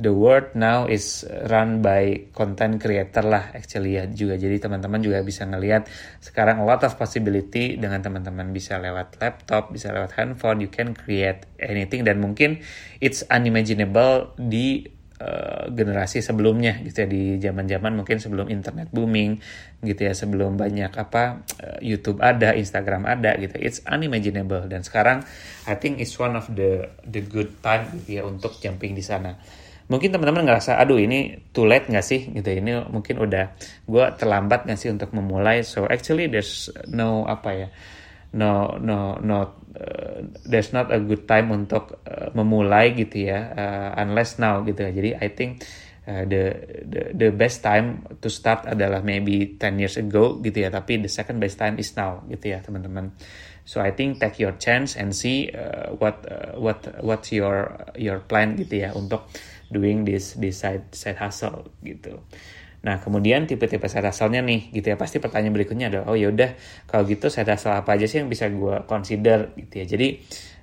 the 0.00 0.10
world 0.10 0.56
now 0.56 0.88
is 0.88 1.28
run 1.52 1.84
by 1.84 2.32
content 2.32 2.80
creator 2.80 3.20
lah 3.20 3.52
actually 3.52 4.00
ya 4.00 4.08
juga. 4.08 4.40
Jadi 4.40 4.56
teman-teman 4.56 5.04
juga 5.04 5.20
bisa 5.20 5.44
ngelihat 5.44 5.86
sekarang 6.24 6.64
a 6.64 6.66
lot 6.66 6.80
of 6.80 6.96
possibility 6.96 7.76
dengan 7.76 8.00
teman-teman 8.00 8.48
bisa 8.50 8.80
lewat 8.80 9.20
laptop 9.20 9.68
bisa 9.68 9.92
lewat 9.92 10.16
handphone 10.16 10.64
you 10.64 10.72
can 10.72 10.96
create 10.96 11.44
anything. 11.60 12.02
Dan 12.08 12.24
mungkin 12.24 12.64
it's 13.04 13.20
unimaginable 13.28 14.32
di 14.40 14.88
uh, 15.20 15.68
generasi 15.68 16.24
sebelumnya 16.24 16.80
gitu 16.80 17.04
ya. 17.04 17.08
Di 17.08 17.22
zaman-zaman 17.36 17.92
mungkin 17.92 18.16
sebelum 18.16 18.48
internet 18.48 18.88
booming 18.88 19.36
gitu 19.84 20.00
ya. 20.00 20.16
Sebelum 20.16 20.56
banyak 20.56 20.96
apa 20.96 21.44
uh, 21.60 21.78
YouTube 21.84 22.24
ada 22.24 22.56
Instagram 22.56 23.04
ada 23.04 23.36
gitu. 23.36 23.60
It's 23.60 23.84
unimaginable. 23.84 24.64
Dan 24.64 24.80
sekarang 24.80 25.28
I 25.68 25.76
think 25.76 26.00
it's 26.00 26.16
one 26.16 26.40
of 26.40 26.48
the 26.48 26.88
the 27.04 27.20
good 27.20 27.60
time 27.60 27.92
gitu 28.00 28.16
ya 28.16 28.22
untuk 28.24 28.56
jumping 28.64 28.96
di 28.96 29.04
sana 29.04 29.60
mungkin 29.90 30.14
teman-teman 30.14 30.46
ngerasa 30.46 30.78
aduh 30.78 30.96
ini 31.02 31.50
too 31.50 31.66
late 31.66 31.90
nggak 31.90 32.06
sih? 32.06 32.30
Gitu 32.30 32.46
ini 32.46 32.78
mungkin 32.86 33.18
udah 33.18 33.58
gue 33.84 34.04
terlambat 34.14 34.64
nggak 34.70 34.78
sih 34.78 34.88
untuk 34.94 35.10
memulai? 35.10 35.66
So 35.66 35.90
actually 35.90 36.30
there's 36.30 36.70
no 36.86 37.26
apa 37.26 37.50
ya 37.52 37.68
no 38.30 38.78
no 38.78 39.18
no 39.18 39.58
uh, 39.74 40.22
there's 40.46 40.70
not 40.70 40.94
a 40.94 41.02
good 41.02 41.26
time 41.26 41.50
untuk 41.50 41.98
uh, 42.06 42.30
memulai 42.30 42.94
gitu 42.94 43.26
ya 43.26 43.50
uh, 43.50 43.90
unless 43.98 44.38
now 44.38 44.62
gitu. 44.62 44.86
Jadi 44.86 45.18
I 45.18 45.28
think 45.34 45.66
uh, 46.06 46.22
the 46.30 46.42
the 46.86 47.02
the 47.10 47.28
best 47.34 47.66
time 47.66 48.06
to 48.22 48.30
start 48.30 48.70
adalah 48.70 49.02
maybe 49.02 49.58
10 49.58 49.82
years 49.82 49.98
ago 49.98 50.38
gitu 50.38 50.62
ya 50.62 50.70
tapi 50.70 51.02
the 51.02 51.10
second 51.10 51.42
best 51.42 51.58
time 51.58 51.76
is 51.82 51.90
now 51.98 52.22
gitu 52.30 52.54
ya 52.54 52.62
teman-teman. 52.62 53.10
So 53.66 53.78
I 53.78 53.94
think 53.94 54.18
take 54.18 54.42
your 54.42 54.56
chance 54.58 54.98
and 54.98 55.14
see 55.14 55.50
uh, 55.54 55.94
what 55.98 56.26
uh, 56.26 56.58
what 56.58 56.86
what's 57.02 57.30
your 57.30 57.70
your 57.94 58.18
plan 58.22 58.58
gitu 58.58 58.86
ya 58.86 58.90
untuk 58.94 59.26
doing 59.70 60.02
this 60.04 60.36
this 60.36 60.60
side 60.60 60.90
side 60.92 61.16
hustle 61.16 61.70
gitu. 61.80 62.20
Nah 62.80 62.98
kemudian 62.98 63.44
tipe-tipe 63.44 63.86
side 63.86 64.04
hustle-nya 64.08 64.42
nih 64.42 64.74
gitu 64.74 64.92
ya 64.92 64.96
pasti 64.96 65.22
pertanyaan 65.22 65.54
berikutnya 65.54 65.86
adalah 65.92 66.06
oh 66.12 66.16
ya 66.16 66.28
udah 66.32 66.50
kalau 66.90 67.06
gitu 67.06 67.30
side 67.30 67.48
hustle 67.48 67.72
apa 67.72 67.96
aja 67.96 68.06
sih 68.10 68.20
yang 68.24 68.28
bisa 68.28 68.50
gue 68.50 68.84
consider 68.84 69.52
gitu 69.56 69.74
ya. 69.80 69.84
Jadi 69.86 70.08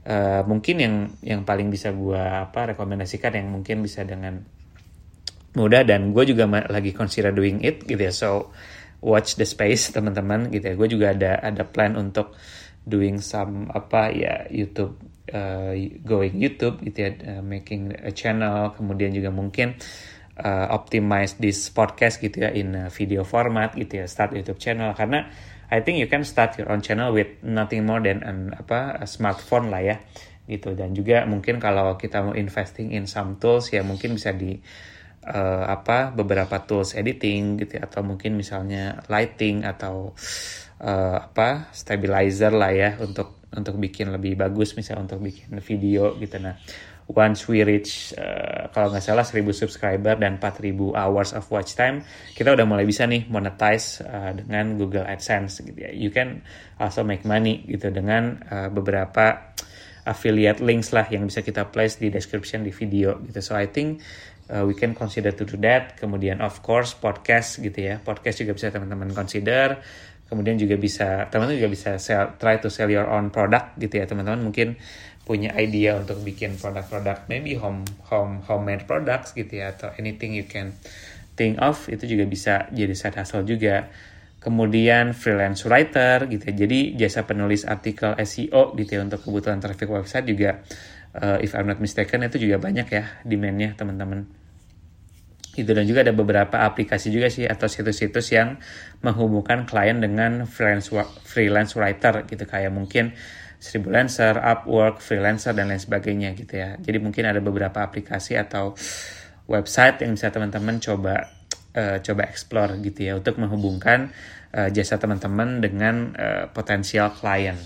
uh, 0.10 0.42
mungkin 0.46 0.76
yang 0.82 0.96
yang 1.24 1.42
paling 1.48 1.72
bisa 1.72 1.94
gue 1.94 2.20
apa 2.20 2.76
rekomendasikan 2.76 3.34
yang 3.38 3.48
mungkin 3.50 3.82
bisa 3.86 4.04
dengan 4.04 4.44
mudah 5.58 5.82
dan 5.82 6.14
gue 6.14 6.24
juga 6.30 6.46
lagi 6.70 6.94
consider 6.94 7.34
doing 7.34 7.64
it 7.66 7.86
gitu 7.86 8.02
ya. 8.02 8.14
So 8.14 8.52
watch 9.02 9.38
the 9.38 9.46
space 9.46 9.94
teman-teman 9.94 10.50
gitu 10.50 10.74
ya. 10.74 10.74
Gue 10.74 10.90
juga 10.90 11.14
ada 11.14 11.38
ada 11.38 11.64
plan 11.70 11.94
untuk 11.94 12.34
doing 12.88 13.20
some 13.20 13.68
apa 13.76 14.16
ya 14.16 14.48
YouTube 14.48 14.96
uh, 15.36 15.76
going 16.08 16.40
YouTube 16.40 16.80
gitu 16.88 17.04
ya, 17.04 17.12
uh, 17.36 17.44
making 17.44 17.92
a 17.92 18.16
channel, 18.16 18.72
kemudian 18.80 19.12
juga 19.12 19.28
mungkin 19.28 19.76
uh, 20.40 20.72
optimize 20.72 21.36
this 21.36 21.68
podcast 21.68 22.24
gitu 22.24 22.48
ya 22.48 22.56
in 22.56 22.88
video 22.88 23.28
format 23.28 23.76
gitu 23.76 24.00
ya, 24.00 24.06
start 24.08 24.32
YouTube 24.32 24.64
channel. 24.64 24.96
Karena 24.96 25.28
I 25.68 25.84
think 25.84 26.00
you 26.00 26.08
can 26.08 26.24
start 26.24 26.56
your 26.56 26.72
own 26.72 26.80
channel 26.80 27.12
with 27.12 27.44
nothing 27.44 27.84
more 27.84 28.00
than 28.00 28.24
an 28.24 28.56
apa 28.56 29.04
a 29.04 29.06
smartphone 29.06 29.68
lah 29.68 29.84
ya 29.84 30.00
gitu. 30.48 30.72
Dan 30.80 30.96
juga 30.96 31.28
mungkin 31.28 31.60
kalau 31.60 32.00
kita 32.00 32.24
mau 32.24 32.32
investing 32.32 32.96
in 32.96 33.04
some 33.04 33.36
tools 33.36 33.68
ya 33.76 33.84
mungkin 33.84 34.16
bisa 34.16 34.32
di 34.32 34.56
uh, 35.28 35.68
apa 35.68 36.16
beberapa 36.16 36.64
tools 36.64 36.96
editing 36.96 37.60
gitu 37.60 37.84
ya, 37.84 37.92
atau 37.92 38.00
mungkin 38.00 38.40
misalnya 38.40 39.04
lighting 39.12 39.68
atau 39.68 40.16
uh, 40.82 41.18
apa 41.30 41.74
stabilizer 41.74 42.54
lah 42.54 42.72
ya 42.74 42.90
untuk 43.02 43.38
untuk 43.54 43.80
bikin 43.80 44.12
lebih 44.12 44.36
bagus 44.36 44.76
misalnya 44.76 45.08
untuk 45.10 45.24
bikin 45.24 45.58
video 45.64 46.14
gitu. 46.20 46.38
Nah 46.38 46.60
once 47.08 47.48
we 47.48 47.64
reach 47.64 48.12
uh, 48.20 48.68
kalau 48.76 48.92
nggak 48.92 49.04
salah 49.04 49.24
1000 49.24 49.48
subscriber 49.56 50.20
dan 50.20 50.36
4000 50.44 50.76
hours 50.92 51.32
of 51.32 51.48
watch 51.48 51.80
time 51.80 52.04
kita 52.36 52.52
udah 52.52 52.68
mulai 52.68 52.84
bisa 52.84 53.08
nih 53.08 53.24
monetize 53.32 54.04
uh, 54.04 54.36
dengan 54.36 54.76
Google 54.76 55.08
AdSense 55.08 55.64
gitu 55.64 55.80
ya. 55.88 55.92
You 55.96 56.12
can 56.12 56.44
also 56.78 57.08
make 57.08 57.24
money 57.24 57.64
gitu 57.64 57.90
dengan 57.90 58.44
uh, 58.52 58.68
beberapa 58.68 59.56
affiliate 60.08 60.64
links 60.64 60.96
lah 60.96 61.08
yang 61.12 61.28
bisa 61.28 61.44
kita 61.44 61.68
place 61.68 62.00
di 62.00 62.08
description 62.08 62.64
di 62.64 62.72
video 62.72 63.20
gitu. 63.28 63.40
So 63.44 63.56
I 63.56 63.68
think 63.68 64.04
uh, 64.52 64.64
we 64.64 64.76
can 64.76 64.96
consider 64.96 65.36
to 65.36 65.44
do 65.44 65.60
that. 65.64 66.00
Kemudian 66.00 66.40
of 66.40 66.64
course 66.64 66.96
podcast 66.96 67.60
gitu 67.60 67.76
ya. 67.76 68.00
Podcast 68.00 68.40
juga 68.40 68.56
bisa 68.56 68.72
teman-teman 68.72 69.12
consider 69.12 69.80
kemudian 70.28 70.60
juga 70.60 70.76
bisa 70.76 71.28
teman-teman 71.32 71.60
juga 71.60 71.72
bisa 71.72 71.92
sell, 72.00 72.36
try 72.40 72.60
to 72.60 72.68
sell 72.68 72.92
your 72.92 73.08
own 73.08 73.32
product 73.32 73.80
gitu 73.80 74.00
ya 74.00 74.06
teman-teman 74.06 74.44
mungkin 74.44 74.80
punya 75.28 75.52
idea 75.60 76.00
untuk 76.00 76.24
bikin 76.24 76.56
produk-produk 76.56 77.28
maybe 77.28 77.60
home 77.60 77.84
home 78.08 78.40
homemade 78.48 78.88
products 78.88 79.36
gitu 79.36 79.60
ya 79.60 79.76
atau 79.76 79.92
anything 80.00 80.32
you 80.32 80.48
can 80.48 80.72
think 81.36 81.60
of 81.60 81.92
itu 81.92 82.08
juga 82.08 82.24
bisa 82.24 82.54
jadi 82.72 82.96
side 82.96 83.20
hustle 83.20 83.44
juga 83.44 83.92
kemudian 84.42 85.12
freelance 85.12 85.68
writer 85.68 86.30
gitu 86.32 86.44
ya. 86.48 86.56
Jadi 86.66 86.80
jasa 86.96 87.28
penulis 87.28 87.68
artikel 87.68 88.16
SEO 88.24 88.72
gitu 88.80 88.90
ya 88.96 89.02
untuk 89.04 89.20
kebutuhan 89.26 89.60
traffic 89.60 89.92
website 89.92 90.24
juga 90.24 90.64
uh, 91.20 91.38
if 91.44 91.52
I'm 91.58 91.68
not 91.68 91.84
mistaken 91.84 92.24
itu 92.24 92.48
juga 92.48 92.62
banyak 92.62 92.88
ya 92.88 93.04
demandnya 93.28 93.76
teman-teman. 93.76 94.47
Itu 95.58 95.74
dan 95.74 95.90
juga 95.90 96.06
ada 96.06 96.14
beberapa 96.14 96.62
aplikasi 96.62 97.10
juga 97.10 97.34
sih 97.34 97.50
atau 97.50 97.66
situs-situs 97.66 98.30
yang 98.32 98.62
menghubungkan 99.02 99.66
klien 99.66 99.98
dengan 99.98 100.46
freelance 100.46 100.94
freelance 101.26 101.74
writer 101.74 102.30
gitu 102.30 102.46
kayak 102.46 102.70
mungkin 102.70 103.18
Seribu 103.58 103.90
Lancer, 103.90 104.38
Upwork, 104.38 105.02
Freelancer 105.02 105.50
dan 105.58 105.74
lain 105.74 105.82
sebagainya 105.82 106.38
gitu 106.38 106.62
ya. 106.62 106.78
Jadi 106.78 106.98
mungkin 107.02 107.26
ada 107.26 107.42
beberapa 107.42 107.82
aplikasi 107.82 108.38
atau 108.38 108.78
website 109.50 110.06
yang 110.06 110.14
bisa 110.14 110.30
teman-teman 110.30 110.78
coba 110.78 111.34
uh, 111.74 111.98
coba 112.06 112.22
explore 112.30 112.78
gitu 112.86 113.10
ya 113.10 113.14
untuk 113.18 113.42
menghubungkan 113.42 114.14
uh, 114.54 114.70
jasa 114.70 115.02
teman-teman 115.02 115.58
dengan 115.58 116.14
uh, 116.14 116.46
potensial 116.54 117.10
klien. 117.18 117.58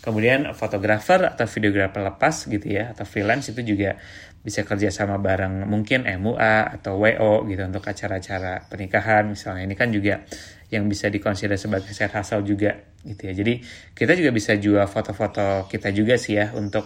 Kemudian 0.00 0.52
fotografer 0.52 1.28
atau 1.28 1.48
videografer 1.48 2.00
lepas 2.04 2.48
gitu 2.48 2.64
ya 2.64 2.92
atau 2.92 3.08
freelance 3.08 3.52
itu 3.52 3.76
juga 3.76 3.96
bisa 4.44 4.60
kerja 4.60 4.92
sama 4.92 5.16
bareng 5.16 5.64
mungkin 5.64 6.04
MUA 6.04 6.76
atau 6.76 7.00
WO 7.00 7.48
gitu 7.48 7.64
untuk 7.64 7.80
acara-acara 7.80 8.68
pernikahan 8.68 9.32
misalnya. 9.32 9.64
Ini 9.64 9.72
kan 9.72 9.88
juga 9.88 10.20
yang 10.68 10.84
bisa 10.84 11.08
dikonsider 11.08 11.56
sebagai 11.56 11.96
side 11.96 12.12
hustle 12.12 12.44
juga 12.44 12.76
gitu 13.08 13.24
ya. 13.24 13.32
Jadi 13.32 13.64
kita 13.96 14.12
juga 14.12 14.30
bisa 14.36 14.52
jual 14.60 14.84
foto-foto 14.84 15.64
kita 15.72 15.88
juga 15.96 16.20
sih 16.20 16.36
ya 16.36 16.52
untuk 16.52 16.84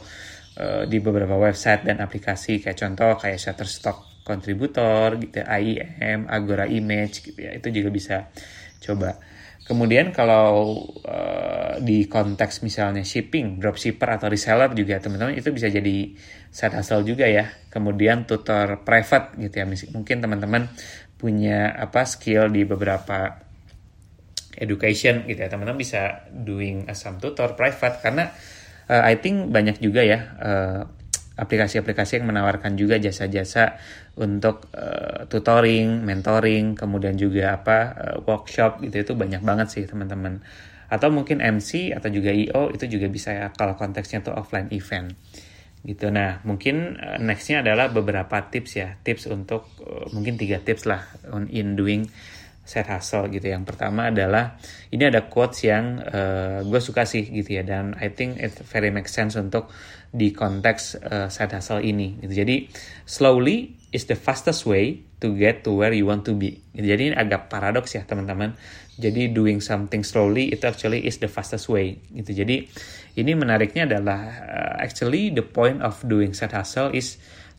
uh, 0.62 0.87
di 0.87 1.03
beberapa 1.03 1.35
website 1.35 1.83
dan 1.83 1.99
aplikasi. 1.99 2.62
Kayak 2.62 2.79
contoh 2.79 3.19
kayak 3.19 3.43
Shutterstock 3.43 4.23
kontributor 4.23 5.19
gitu 5.19 5.43
ya, 5.43 5.59
IEM 5.59 6.31
Agora 6.31 6.71
Image 6.71 7.27
gitu 7.27 7.43
ya. 7.43 7.59
Itu 7.59 7.75
juga 7.75 7.91
bisa 7.91 8.17
coba 8.79 9.19
Kemudian 9.69 10.17
kalau 10.17 10.81
uh, 11.05 11.77
di 11.85 12.09
konteks 12.09 12.65
misalnya 12.65 13.05
shipping, 13.05 13.61
dropshipper 13.61 14.17
atau 14.17 14.33
reseller 14.33 14.73
juga 14.73 14.97
teman-teman 14.97 15.37
itu 15.37 15.53
bisa 15.53 15.69
jadi 15.69 16.17
side 16.49 16.73
hustle 16.73 17.05
juga 17.05 17.29
ya. 17.29 17.53
Kemudian 17.69 18.25
tutor 18.25 18.81
private 18.81 19.37
gitu 19.37 19.55
ya. 19.61 19.69
Mungkin 19.93 20.25
teman-teman 20.25 20.73
punya 21.21 21.69
apa 21.77 22.09
skill 22.09 22.49
di 22.49 22.65
beberapa 22.65 23.45
education 24.57 25.29
gitu 25.29 25.37
ya. 25.37 25.53
Teman-teman 25.53 25.77
bisa 25.77 26.25
doing 26.33 26.89
some 26.97 27.21
tutor 27.21 27.53
private 27.53 28.01
karena 28.01 28.33
uh, 28.89 29.05
I 29.05 29.21
think 29.21 29.53
banyak 29.53 29.85
juga 29.85 30.01
ya 30.01 30.19
uh, 30.41 30.81
aplikasi-aplikasi 31.38 32.18
yang 32.18 32.26
menawarkan 32.26 32.75
juga 32.75 32.99
jasa-jasa 32.99 33.78
untuk 34.18 34.66
uh, 34.75 35.30
tutoring, 35.30 36.02
mentoring, 36.02 36.75
kemudian 36.75 37.14
juga 37.14 37.62
apa 37.62 37.78
uh, 37.95 38.16
workshop 38.26 38.83
gitu 38.83 39.07
itu 39.07 39.12
banyak 39.14 39.40
banget 39.47 39.71
sih 39.71 39.85
teman-teman. 39.87 40.42
Atau 40.90 41.14
mungkin 41.14 41.38
MC 41.38 41.95
atau 41.95 42.11
juga 42.11 42.35
IO 42.35 42.75
itu 42.75 42.90
juga 42.90 43.07
bisa 43.07 43.30
ya 43.30 43.47
kalau 43.54 43.78
konteksnya 43.78 44.26
tuh 44.26 44.35
offline 44.35 44.68
event 44.75 45.14
gitu. 45.87 46.11
Nah 46.11 46.42
mungkin 46.42 46.99
uh, 46.99 47.23
nextnya 47.23 47.62
adalah 47.62 47.87
beberapa 47.95 48.50
tips 48.50 48.71
ya, 48.75 48.99
tips 48.99 49.30
untuk 49.30 49.71
uh, 49.87 50.11
mungkin 50.11 50.35
tiga 50.35 50.59
tips 50.59 50.90
lah 50.90 51.07
on 51.30 51.47
in 51.54 51.78
doing 51.78 52.11
side 52.69 52.93
hustle 52.93 53.33
gitu. 53.33 53.49
Yang 53.49 53.65
pertama 53.73 54.13
adalah 54.13 54.61
ini 54.93 55.09
ada 55.09 55.25
quotes 55.25 55.65
yang 55.65 56.05
uh, 56.05 56.61
gue 56.61 56.81
suka 56.85 57.09
sih 57.09 57.25
gitu 57.25 57.57
ya 57.57 57.65
dan 57.65 57.97
I 57.97 58.13
think 58.13 58.37
it 58.37 58.61
very 58.69 58.93
make 58.93 59.09
sense 59.09 59.41
untuk 59.41 59.73
di 60.13 60.37
konteks 60.37 61.01
uh, 61.01 61.29
side 61.33 61.57
hustle 61.57 61.81
ini. 61.81 62.21
Gitu. 62.21 62.45
Jadi 62.45 62.57
slowly 63.09 63.73
is 63.89 64.05
the 64.05 64.17
fastest 64.21 64.69
way 64.69 65.01
to 65.25 65.33
get 65.33 65.65
to 65.65 65.73
where 65.73 65.97
you 65.97 66.05
want 66.05 66.29
to 66.29 66.37
be. 66.37 66.61
Gitu. 66.77 66.87
Jadi 66.93 67.03
ini 67.13 67.17
agak 67.17 67.49
paradoks 67.49 67.97
ya 67.97 68.05
teman-teman. 68.05 68.53
Jadi 69.01 69.33
doing 69.33 69.65
something 69.65 70.05
slowly 70.05 70.53
itu 70.53 70.69
actually 70.69 71.09
is 71.09 71.17
the 71.25 71.31
fastest 71.33 71.73
way. 71.73 71.97
Gitu. 72.13 72.45
Jadi 72.45 72.69
ini 73.17 73.33
menariknya 73.33 73.89
adalah 73.89 74.21
uh, 74.45 74.75
actually 74.85 75.33
the 75.33 75.45
point 75.45 75.81
of 75.81 75.97
doing 76.04 76.37
side 76.37 76.52
hustle 76.52 76.93
is 76.93 77.17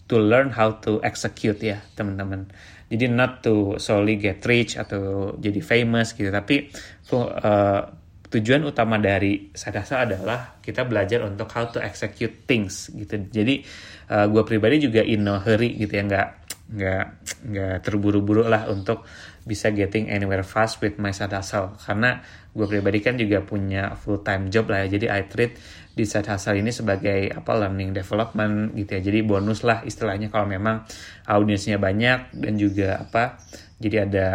to 0.10 0.18
learn 0.18 0.50
how 0.50 0.82
to 0.82 0.98
execute 1.06 1.62
ya 1.62 1.78
teman-teman. 1.94 2.50
Jadi 2.90 3.06
not 3.06 3.46
to 3.46 3.78
solely 3.78 4.18
get 4.18 4.42
rich 4.50 4.74
atau 4.74 5.38
jadi 5.38 5.62
famous 5.62 6.18
gitu, 6.18 6.34
tapi 6.34 6.74
uh, 7.14 7.82
tujuan 8.30 8.66
utama 8.66 8.98
dari 8.98 9.54
sadasa 9.54 10.10
adalah 10.10 10.58
kita 10.58 10.90
belajar 10.90 11.22
untuk 11.26 11.50
how 11.54 11.70
to 11.70 11.78
execute 11.78 12.50
things 12.50 12.90
gitu. 12.90 13.30
Jadi 13.30 13.62
uh, 14.10 14.26
eh, 14.26 14.26
gue 14.26 14.44
pribadi 14.46 14.82
juga 14.82 15.06
in 15.06 15.22
no 15.22 15.38
hurry 15.38 15.78
gitu 15.78 15.94
ya, 15.94 16.04
nggak 16.10 16.28
nggak 16.70 17.06
nggak 17.50 17.76
terburu-buru 17.82 18.46
lah 18.46 18.70
untuk 18.70 19.02
bisa 19.42 19.74
getting 19.74 20.06
anywhere 20.14 20.46
fast 20.46 20.78
with 20.86 21.02
my 21.02 21.10
hustle 21.10 21.74
karena 21.82 22.22
gue 22.54 22.66
pribadi 22.70 23.02
kan 23.02 23.18
juga 23.18 23.42
punya 23.42 23.98
full 23.98 24.22
time 24.22 24.54
job 24.54 24.70
lah 24.70 24.86
ya 24.86 25.02
jadi 25.02 25.06
I 25.10 25.22
treat 25.26 25.58
di 26.00 26.08
side 26.08 26.32
hustle 26.32 26.56
ini 26.56 26.72
sebagai 26.72 27.28
apa 27.36 27.52
learning 27.60 27.92
development 27.92 28.72
gitu 28.80 28.96
ya 28.96 29.02
jadi 29.04 29.20
bonus 29.28 29.68
lah 29.68 29.84
istilahnya 29.84 30.32
kalau 30.32 30.48
memang 30.48 30.88
audiensnya 31.28 31.76
banyak 31.76 32.32
dan 32.40 32.54
juga 32.56 33.04
apa 33.04 33.36
jadi 33.84 34.08
ada 34.08 34.28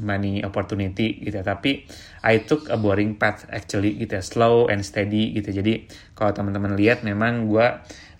money 0.00 0.42
opportunity 0.42 1.22
gitu 1.22 1.38
ya. 1.38 1.46
Tapi 1.46 1.86
I 2.24 2.42
took 2.42 2.66
a 2.72 2.78
boring 2.80 3.14
path 3.20 3.46
actually 3.52 3.94
gitu 4.00 4.18
ya, 4.18 4.22
slow 4.24 4.66
and 4.66 4.82
steady 4.82 5.34
gitu. 5.36 5.54
Jadi 5.54 5.86
kalau 6.18 6.34
teman-teman 6.34 6.74
lihat 6.74 7.06
memang 7.06 7.46
gue 7.46 7.66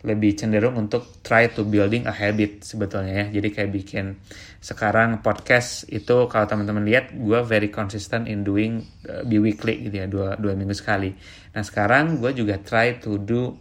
lebih 0.05 0.37
cenderung 0.37 0.77
untuk 0.77 1.25
try 1.25 1.49
to 1.49 1.65
building 1.65 2.05
a 2.05 2.13
habit 2.13 2.61
sebetulnya 2.61 3.25
ya. 3.25 3.41
Jadi 3.41 3.49
kayak 3.51 3.71
bikin 3.73 4.21
sekarang 4.61 5.25
podcast 5.25 5.89
itu 5.89 6.29
kalau 6.29 6.45
teman-teman 6.45 6.85
lihat 6.85 7.17
gue 7.17 7.41
very 7.43 7.73
consistent 7.73 8.29
in 8.29 8.45
doing 8.45 8.85
uh, 9.09 9.25
bi 9.25 9.41
weekly 9.41 9.89
gitu 9.89 10.05
ya 10.05 10.07
dua 10.07 10.37
dua 10.37 10.53
minggu 10.53 10.77
sekali. 10.77 11.17
Nah 11.57 11.65
sekarang 11.65 12.21
gue 12.21 12.37
juga 12.37 12.61
try 12.61 13.01
to 13.01 13.17
do 13.17 13.57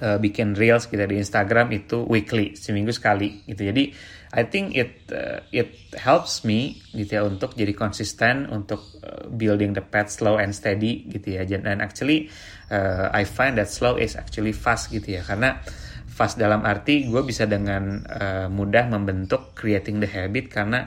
uh, 0.00 0.18
bikin 0.18 0.56
reels 0.56 0.88
kita 0.88 1.04
di 1.04 1.20
Instagram 1.20 1.70
itu 1.76 2.08
weekly 2.08 2.56
seminggu 2.56 2.90
sekali 2.90 3.44
gitu. 3.44 3.68
Jadi 3.68 4.16
I 4.28 4.44
think 4.44 4.76
it 4.76 5.08
uh, 5.08 5.40
it 5.52 5.72
helps 5.96 6.44
me 6.44 6.84
gitu 6.92 7.16
ya 7.16 7.22
untuk 7.24 7.56
jadi 7.56 7.72
konsisten 7.72 8.44
untuk 8.52 8.84
uh, 9.00 9.24
building 9.32 9.72
the 9.72 9.80
path 9.80 10.12
slow 10.12 10.36
and 10.36 10.52
steady 10.52 11.08
gitu 11.08 11.40
ya 11.40 11.48
dan 11.48 11.80
actually 11.80 12.28
uh, 12.70 13.12
I 13.12 13.24
find 13.24 13.56
that 13.56 13.68
slow 13.68 13.96
is 13.96 14.16
actually 14.16 14.52
fast 14.52 14.92
gitu 14.92 15.20
ya 15.20 15.22
karena 15.24 15.60
fast 16.08 16.34
dalam 16.34 16.66
arti 16.66 17.06
gue 17.06 17.22
bisa 17.22 17.46
dengan 17.46 18.02
uh, 18.08 18.46
mudah 18.50 18.90
membentuk 18.90 19.54
creating 19.54 20.02
the 20.02 20.10
habit 20.10 20.50
karena 20.50 20.82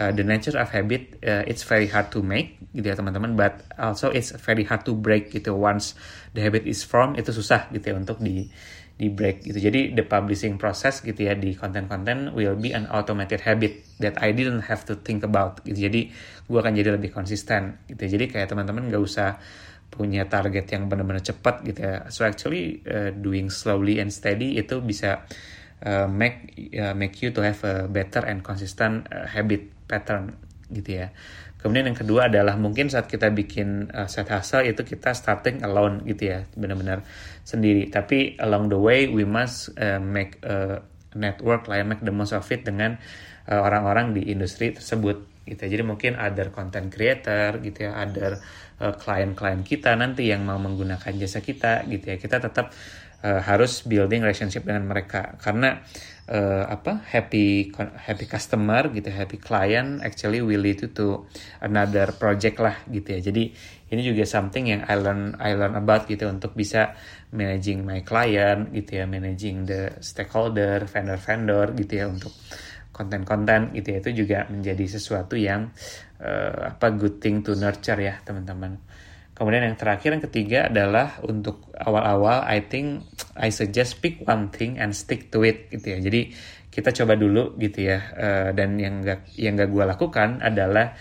uh, 0.00 0.10
the 0.16 0.24
nature 0.24 0.56
of 0.56 0.72
habit 0.72 1.20
uh, 1.26 1.44
it's 1.44 1.66
very 1.66 1.90
hard 1.90 2.08
to 2.08 2.24
make 2.24 2.56
gitu 2.72 2.88
ya 2.88 2.96
teman-teman 2.96 3.36
but 3.36 3.60
also 3.76 4.08
it's 4.08 4.32
very 4.40 4.64
hard 4.64 4.80
to 4.86 4.96
break 4.96 5.28
gitu 5.28 5.52
once 5.52 5.92
the 6.32 6.40
habit 6.40 6.64
is 6.64 6.80
formed 6.80 7.20
itu 7.20 7.28
susah 7.34 7.68
gitu 7.68 7.92
ya 7.92 7.94
untuk 8.00 8.16
di 8.24 8.48
di 9.02 9.08
break 9.10 9.42
gitu. 9.42 9.58
Jadi 9.58 9.96
the 9.96 10.04
publishing 10.04 10.60
process 10.60 11.00
gitu 11.02 11.26
ya 11.26 11.34
di 11.34 11.56
konten-konten 11.56 12.36
will 12.36 12.54
be 12.54 12.70
an 12.76 12.86
automated 12.92 13.42
habit 13.42 13.82
that 13.98 14.14
I 14.20 14.30
didn't 14.30 14.68
have 14.68 14.84
to 14.86 14.94
think 15.00 15.24
about 15.24 15.64
gitu. 15.64 15.90
Jadi 15.90 16.12
gue 16.46 16.58
akan 16.60 16.70
jadi 16.76 16.94
lebih 16.94 17.10
konsisten 17.10 17.82
gitu. 17.88 18.04
Jadi 18.04 18.30
kayak 18.30 18.52
teman-teman 18.52 18.92
gak 18.92 19.02
usah 19.02 19.42
punya 19.92 20.24
target 20.24 20.64
yang 20.72 20.88
benar-benar 20.88 21.20
cepat 21.20 21.60
gitu 21.68 21.84
ya. 21.84 22.08
So 22.08 22.24
actually 22.24 22.80
uh, 22.88 23.12
doing 23.12 23.52
slowly 23.52 24.00
and 24.00 24.08
steady 24.08 24.56
itu 24.56 24.80
bisa 24.80 25.28
uh, 25.84 26.08
make 26.08 26.56
uh, 26.72 26.96
make 26.96 27.20
you 27.20 27.30
to 27.36 27.44
have 27.44 27.60
a 27.68 27.84
better 27.92 28.24
and 28.24 28.40
consistent 28.40 29.04
uh, 29.12 29.28
habit 29.28 29.68
pattern 29.84 30.32
gitu 30.72 31.04
ya. 31.04 31.12
Kemudian 31.62 31.86
yang 31.86 31.94
kedua 31.94 32.26
adalah 32.26 32.58
mungkin 32.58 32.90
saat 32.90 33.06
kita 33.06 33.30
bikin 33.30 33.92
uh, 33.94 34.10
set 34.10 34.26
hustle 34.34 34.66
itu 34.66 34.82
kita 34.82 35.14
starting 35.14 35.62
alone 35.62 36.02
gitu 36.02 36.34
ya, 36.34 36.42
benar-benar 36.58 37.06
sendiri. 37.46 37.86
Tapi 37.86 38.34
along 38.42 38.66
the 38.66 38.80
way 38.80 39.06
we 39.06 39.22
must 39.22 39.70
uh, 39.78 40.02
make 40.02 40.42
a 40.42 40.82
network 41.14 41.70
lah, 41.70 41.78
ya, 41.78 41.84
make 41.86 42.02
the 42.02 42.10
most 42.10 42.34
of 42.34 42.42
it 42.50 42.66
dengan 42.66 42.98
uh, 43.46 43.62
orang-orang 43.62 44.10
uh, 44.10 44.14
di 44.18 44.34
industri 44.34 44.74
tersebut 44.74 45.22
gitu. 45.46 45.62
Jadi 45.62 45.86
mungkin 45.86 46.18
other 46.18 46.50
content 46.50 46.90
creator 46.90 47.62
gitu 47.62 47.86
ya, 47.86 47.94
other 47.94 48.42
klien-klien 48.98 49.62
kita 49.62 49.94
nanti 49.94 50.26
yang 50.26 50.42
mau 50.42 50.58
menggunakan 50.58 51.14
jasa 51.14 51.38
kita 51.38 51.86
gitu 51.86 52.10
ya. 52.10 52.16
Kita 52.18 52.42
tetap 52.42 52.74
uh, 53.22 53.40
harus 53.40 53.86
building 53.86 54.26
relationship 54.26 54.66
dengan 54.66 54.90
mereka 54.90 55.38
karena 55.38 55.80
uh, 56.28 56.66
apa 56.68 57.02
happy 57.06 57.70
happy 57.78 58.26
customer 58.26 58.90
gitu 58.90 59.08
happy 59.10 59.38
client 59.38 60.02
actually 60.02 60.42
will 60.42 60.60
lead 60.60 60.82
to 60.92 61.26
another 61.62 62.10
project 62.14 62.58
lah 62.58 62.76
gitu 62.90 63.18
ya 63.18 63.20
jadi 63.32 63.44
ini 63.92 64.02
juga 64.02 64.24
something 64.24 64.72
yang 64.72 64.82
I 64.88 64.96
learn 64.98 65.36
I 65.38 65.52
learn 65.52 65.76
about 65.78 66.08
gitu 66.08 66.28
untuk 66.28 66.56
bisa 66.56 66.96
managing 67.32 67.84
my 67.84 68.00
client 68.02 68.72
gitu 68.74 69.02
ya 69.02 69.04
managing 69.04 69.68
the 69.68 70.00
stakeholder 70.02 70.84
vendor 70.88 71.18
vendor 71.18 71.66
gitu 71.76 71.92
ya 72.00 72.06
untuk 72.10 72.32
konten-konten 72.92 73.72
gitu 73.72 73.96
ya 73.96 73.98
itu 74.04 74.24
juga 74.24 74.44
menjadi 74.52 74.84
sesuatu 74.84 75.34
yang 75.34 75.72
uh, 76.20 76.76
apa 76.76 76.92
good 76.92 77.18
thing 77.18 77.40
to 77.40 77.56
nurture 77.56 77.98
ya 77.98 78.20
teman-teman 78.22 78.78
Kemudian 79.32 79.64
yang 79.64 79.74
terakhir 79.80 80.12
yang 80.12 80.22
ketiga 80.22 80.58
adalah 80.68 81.16
untuk 81.24 81.72
awal-awal 81.74 82.44
I 82.44 82.62
think 82.68 83.08
I 83.32 83.48
suggest 83.48 84.04
pick 84.04 84.20
one 84.28 84.52
thing 84.52 84.76
and 84.76 84.92
stick 84.92 85.32
to 85.32 85.40
it 85.42 85.72
gitu 85.72 85.96
ya. 85.96 85.98
Jadi 86.04 86.30
kita 86.68 86.92
coba 86.92 87.16
dulu 87.16 87.56
gitu 87.56 87.90
ya. 87.90 87.98
Uh, 88.12 88.48
dan 88.52 88.76
yang 88.76 89.00
gak 89.00 89.32
yang 89.34 89.56
gak 89.56 89.72
gue 89.72 89.84
lakukan 89.88 90.44
adalah 90.44 90.92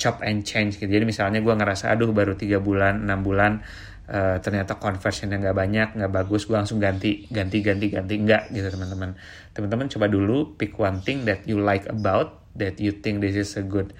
chop 0.00 0.24
and 0.24 0.48
change 0.48 0.80
gitu. 0.80 0.88
Jadi 0.88 1.04
misalnya 1.04 1.44
gue 1.44 1.52
ngerasa 1.52 1.92
aduh 1.92 2.08
baru 2.16 2.32
tiga 2.40 2.56
bulan, 2.56 3.04
enam 3.04 3.20
bulan 3.20 3.60
uh, 4.08 4.40
ternyata 4.40 4.80
conversionnya 4.80 5.36
nggak 5.36 5.56
banyak, 5.56 5.88
nggak 6.00 6.12
bagus, 6.12 6.48
gue 6.48 6.56
langsung 6.56 6.80
ganti, 6.80 7.28
ganti, 7.28 7.60
ganti, 7.60 7.92
ganti, 7.92 8.14
enggak 8.16 8.48
gitu 8.48 8.66
teman-teman. 8.72 9.14
Teman-teman 9.52 9.86
coba 9.92 10.06
dulu 10.08 10.56
pick 10.56 10.74
one 10.80 11.04
thing 11.04 11.28
that 11.28 11.44
you 11.44 11.60
like 11.60 11.84
about, 11.86 12.40
that 12.56 12.80
you 12.80 12.96
think 13.04 13.20
this 13.20 13.36
is 13.36 13.54
a 13.60 13.64
good 13.64 13.92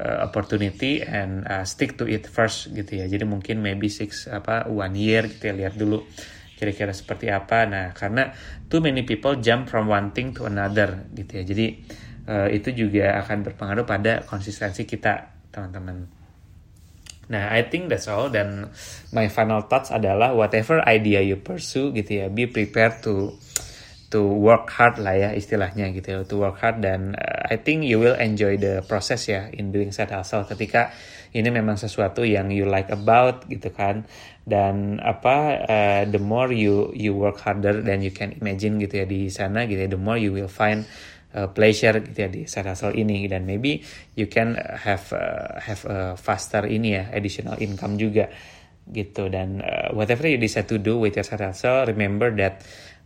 uh, 0.00 0.24
opportunity 0.24 1.04
and 1.04 1.44
uh, 1.50 1.66
stick 1.66 1.98
to 1.98 2.08
it 2.08 2.24
first 2.24 2.72
gitu 2.72 3.02
ya. 3.02 3.10
Jadi 3.10 3.26
mungkin 3.28 3.60
maybe 3.60 3.92
six 3.92 4.30
apa 4.30 4.70
one 4.70 4.96
year 4.96 5.28
gitu 5.28 5.50
ya 5.50 5.54
lihat 5.66 5.74
dulu 5.76 6.06
kira-kira 6.56 6.92
seperti 6.96 7.28
apa. 7.28 7.68
Nah 7.68 7.92
karena 7.92 8.32
too 8.70 8.80
many 8.80 9.04
people 9.04 9.36
jump 9.42 9.68
from 9.68 9.90
one 9.90 10.14
thing 10.16 10.32
to 10.32 10.48
another 10.48 11.10
gitu 11.12 11.40
ya. 11.40 11.44
Jadi 11.44 11.66
uh, 12.28 12.48
itu 12.48 12.72
juga 12.72 13.20
akan 13.20 13.44
berpengaruh 13.44 13.84
pada 13.84 14.24
konsistensi 14.24 14.88
kita 14.88 15.39
teman-teman. 15.50 16.10
Nah, 17.30 17.46
I 17.46 17.62
think 17.62 17.86
that's 17.86 18.10
all. 18.10 18.26
Dan 18.26 18.74
my 19.14 19.30
final 19.30 19.62
thoughts 19.62 19.94
adalah 19.94 20.34
whatever 20.34 20.82
idea 20.82 21.22
you 21.22 21.38
pursue 21.38 21.94
gitu 21.94 22.22
ya, 22.22 22.26
be 22.26 22.50
prepared 22.50 22.98
to 23.06 23.38
to 24.10 24.26
work 24.26 24.66
hard 24.74 24.98
lah 24.98 25.14
ya 25.14 25.30
istilahnya 25.30 25.94
gitu 25.94 26.06
ya, 26.10 26.18
to 26.26 26.42
work 26.42 26.58
hard 26.58 26.82
dan 26.82 27.14
uh, 27.14 27.46
I 27.46 27.62
think 27.62 27.86
you 27.86 28.02
will 28.02 28.18
enjoy 28.18 28.58
the 28.58 28.82
process 28.82 29.30
ya 29.30 29.46
in 29.54 29.70
doing 29.70 29.94
side 29.94 30.10
hustle 30.10 30.42
ketika 30.42 30.90
ini 31.30 31.46
memang 31.46 31.78
sesuatu 31.78 32.26
yang 32.26 32.50
you 32.50 32.66
like 32.66 32.90
about 32.90 33.46
gitu 33.46 33.70
kan 33.70 34.02
dan 34.42 34.98
apa 34.98 35.62
uh, 35.62 36.02
the 36.10 36.18
more 36.18 36.50
you 36.50 36.90
you 36.90 37.14
work 37.14 37.38
harder 37.38 37.78
than 37.86 38.02
you 38.02 38.10
can 38.10 38.34
imagine 38.42 38.82
gitu 38.82 38.98
ya 38.98 39.06
di 39.06 39.30
sana 39.30 39.62
gitu 39.70 39.86
ya, 39.86 39.88
the 39.94 40.00
more 40.00 40.18
you 40.18 40.34
will 40.34 40.50
find 40.50 40.82
uh, 41.34 41.48
pleasure 41.50 42.00
gitu 42.02 42.18
ya 42.26 42.28
di 42.30 42.46
side 42.46 42.70
hustle 42.70 42.94
ini. 42.94 43.26
Dan 43.30 43.46
maybe 43.46 43.82
you 44.16 44.26
can 44.26 44.54
have 44.56 45.10
uh, 45.12 45.58
have 45.60 45.82
a 45.86 45.98
faster 46.14 46.66
ini 46.66 46.96
ya 46.96 47.04
additional 47.14 47.58
income 47.58 47.98
juga 47.98 48.30
gitu. 48.90 49.30
Dan 49.30 49.62
uh, 49.62 49.94
whatever 49.94 50.26
you 50.26 50.38
decide 50.38 50.66
to 50.66 50.78
do 50.78 50.98
with 50.98 51.14
your 51.14 51.26
side 51.26 51.42
hustle 51.42 51.86
remember 51.86 52.34
that 52.34 52.62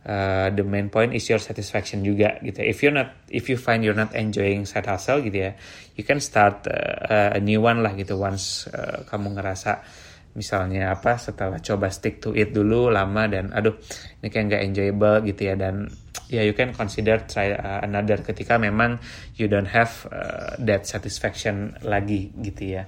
uh, 0.09 0.49
the 0.53 0.65
main 0.65 0.89
point 0.89 1.13
is 1.13 1.25
your 1.29 1.41
satisfaction 1.41 2.01
juga 2.01 2.41
gitu. 2.41 2.65
If 2.65 2.81
you're 2.81 2.97
not 2.97 3.29
if 3.29 3.49
you 3.53 3.61
find 3.61 3.85
you're 3.85 3.97
not 3.97 4.17
enjoying 4.17 4.65
side 4.65 4.89
hustle 4.89 5.21
gitu 5.21 5.51
ya 5.51 5.53
you 5.97 6.05
can 6.05 6.21
start 6.21 6.65
uh, 6.69 7.37
a 7.37 7.41
new 7.41 7.61
one 7.61 7.85
lah 7.85 7.93
gitu. 7.93 8.17
Once 8.17 8.69
uh, 8.73 9.05
kamu 9.05 9.37
ngerasa 9.37 9.85
misalnya 10.35 10.91
apa 10.91 11.15
setelah 11.15 11.63
coba 11.63 11.95
stick 11.95 12.19
to 12.19 12.35
it 12.35 12.51
dulu 12.51 12.91
lama 12.91 13.31
dan 13.31 13.55
aduh 13.55 13.79
ini 14.19 14.29
kayak 14.35 14.45
nggak 14.51 14.63
enjoyable 14.67 15.17
gitu 15.29 15.43
ya. 15.53 15.55
Dan 15.55 15.87
ya 16.29 16.41
yeah, 16.41 16.45
you 16.49 16.55
can 16.57 16.73
consider 16.73 17.21
try 17.29 17.53
uh, 17.53 17.85
another 17.85 18.21
ketika 18.25 18.57
memang 18.57 18.97
you 19.37 19.45
don't 19.45 19.69
have 19.69 20.09
uh, 20.09 20.57
that 20.57 20.89
satisfaction 20.89 21.77
lagi 21.85 22.33
gitu 22.41 22.81
ya. 22.81 22.85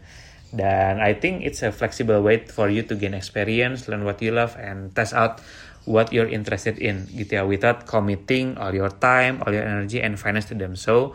Dan 0.54 1.02
I 1.02 1.18
think 1.18 1.42
it's 1.42 1.60
a 1.60 1.74
flexible 1.74 2.22
way 2.22 2.46
for 2.48 2.70
you 2.70 2.86
to 2.86 2.94
gain 2.96 3.12
experience 3.12 3.90
learn 3.90 4.06
what 4.06 4.22
you 4.22 4.32
love 4.32 4.54
and 4.56 4.94
test 4.94 5.12
out 5.12 5.42
what 5.86 6.10
you're 6.10 6.30
interested 6.30 6.78
in 6.82 7.06
gitu 7.14 7.38
ya 7.38 7.42
without 7.46 7.86
committing 7.86 8.58
all 8.58 8.74
your 8.74 8.90
time 8.90 9.38
all 9.46 9.54
your 9.54 9.66
energy 9.66 10.02
and 10.02 10.18
finance 10.18 10.50
to 10.50 10.56
them. 10.56 10.74
So 10.74 11.14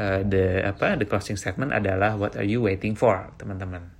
uh, 0.00 0.24
the 0.24 0.64
apa 0.64 0.96
the 0.96 1.04
closing 1.08 1.36
statement 1.36 1.74
adalah 1.74 2.16
what 2.16 2.38
are 2.38 2.46
you 2.46 2.64
waiting 2.64 2.96
for 2.96 3.32
teman-teman? 3.36 3.96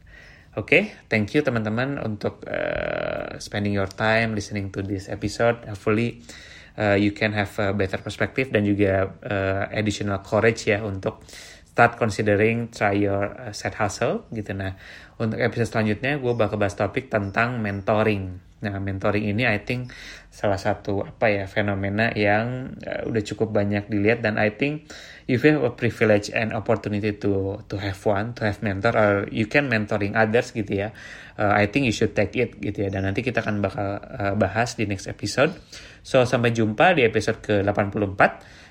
Oke, 0.57 0.72
okay, 0.72 0.83
thank 1.12 1.37
you 1.37 1.44
teman-teman 1.44 2.00
untuk 2.00 2.40
uh, 2.48 3.37
spending 3.37 3.76
your 3.76 3.88
time 3.92 4.33
listening 4.33 4.72
to 4.72 4.81
this 4.81 5.12
episode. 5.12 5.61
Hopefully 5.68 6.24
uh, 6.79 6.97
you 6.97 7.12
can 7.12 7.33
have 7.33 7.53
a 7.59 7.73
better 7.73 7.99
perspective 8.01 8.53
dan 8.53 8.62
juga 8.62 9.11
uh, 9.27 9.65
additional 9.73 10.21
courage 10.23 10.69
ya 10.71 10.85
untuk 10.85 11.25
start 11.77 12.01
considering 12.01 12.73
try 12.73 12.97
your 12.97 13.37
uh, 13.37 13.53
side 13.53 13.77
hustle 13.77 14.25
gitu. 14.33 14.57
Nah, 14.57 14.73
untuk 15.21 15.37
episode 15.37 15.77
selanjutnya 15.77 16.17
gue 16.17 16.33
bakal 16.33 16.57
bahas 16.57 16.73
topik 16.73 17.12
tentang 17.12 17.61
mentoring. 17.61 18.41
Nah, 18.65 18.81
mentoring 18.81 19.29
ini 19.29 19.45
I 19.45 19.61
think 19.61 19.93
salah 20.33 20.57
satu 20.57 21.05
apa 21.05 21.29
ya 21.29 21.45
fenomena 21.45 22.09
yang 22.17 22.77
uh, 22.81 23.05
udah 23.05 23.21
cukup 23.21 23.53
banyak 23.53 23.93
dilihat 23.93 24.25
dan 24.25 24.41
I 24.41 24.57
think 24.57 24.89
if 25.29 25.45
you 25.45 25.53
have 25.53 25.69
a 25.69 25.77
privilege 25.77 26.33
and 26.33 26.57
opportunity 26.57 27.12
to 27.21 27.61
to 27.69 27.77
have 27.77 28.01
one, 28.09 28.33
to 28.41 28.49
have 28.49 28.65
mentor 28.65 28.97
or 28.97 29.12
you 29.29 29.45
can 29.45 29.69
mentoring 29.69 30.17
others 30.17 30.57
gitu 30.57 30.89
ya. 30.89 30.97
Uh, 31.37 31.53
I 31.53 31.69
think 31.69 31.85
you 31.85 31.93
should 31.93 32.17
take 32.17 32.33
it 32.41 32.57
gitu 32.57 32.87
ya. 32.87 32.89
Dan 32.89 33.05
nanti 33.05 33.21
kita 33.21 33.45
akan 33.45 33.61
bakal 33.61 34.01
uh, 34.01 34.33
bahas 34.33 34.81
di 34.81 34.89
next 34.89 35.05
episode. 35.12 35.53
So 36.07 36.23
sampai 36.23 36.55
jumpa 36.55 36.95
di 36.95 37.03
episode 37.03 37.42
ke-84. 37.42 38.23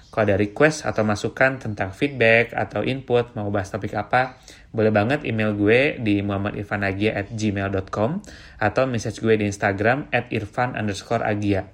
Kalau 0.08 0.24
ada 0.24 0.40
request 0.40 0.88
atau 0.88 1.04
masukan 1.04 1.60
tentang 1.60 1.92
feedback 1.92 2.56
atau 2.56 2.88
input 2.88 3.36
mau 3.36 3.52
bahas 3.52 3.68
topik 3.68 3.92
apa, 4.00 4.40
boleh 4.72 4.88
banget 4.88 5.28
email 5.28 5.52
gue 5.52 6.00
di 6.00 6.24
muhammadirfanagia 6.24 7.12
at 7.12 7.28
gmail.com 7.36 8.24
atau 8.64 8.84
message 8.88 9.20
gue 9.20 9.36
di 9.36 9.44
Instagram 9.52 10.08
at 10.16 10.32
irfan 10.32 10.80
underscore 10.80 11.28
agia. 11.28 11.68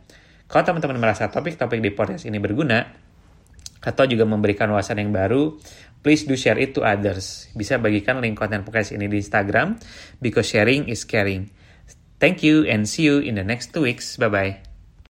Kalau 0.50 0.66
teman-teman 0.66 0.98
merasa 0.98 1.30
topik-topik 1.30 1.78
di 1.78 1.94
podcast 1.94 2.26
ini 2.26 2.42
berguna, 2.42 2.82
atau 3.82 4.06
juga 4.06 4.30
memberikan 4.30 4.70
wawasan 4.70 5.02
yang 5.02 5.10
baru, 5.10 5.58
please 6.06 6.30
do 6.30 6.38
share 6.38 6.62
it 6.62 6.78
to 6.78 6.86
others. 6.86 7.50
Bisa 7.58 7.82
bagikan 7.82 8.22
link 8.22 8.38
konten 8.38 8.62
podcast 8.62 8.94
ini 8.94 9.10
di 9.10 9.18
Instagram, 9.22 9.78
because 10.22 10.50
sharing 10.50 10.86
is 10.90 11.02
caring. 11.06 11.50
Thank 12.22 12.46
you 12.46 12.66
and 12.70 12.86
see 12.86 13.10
you 13.10 13.18
in 13.18 13.38
the 13.38 13.46
next 13.46 13.74
two 13.74 13.82
weeks. 13.82 14.18
Bye-bye. 14.22 14.71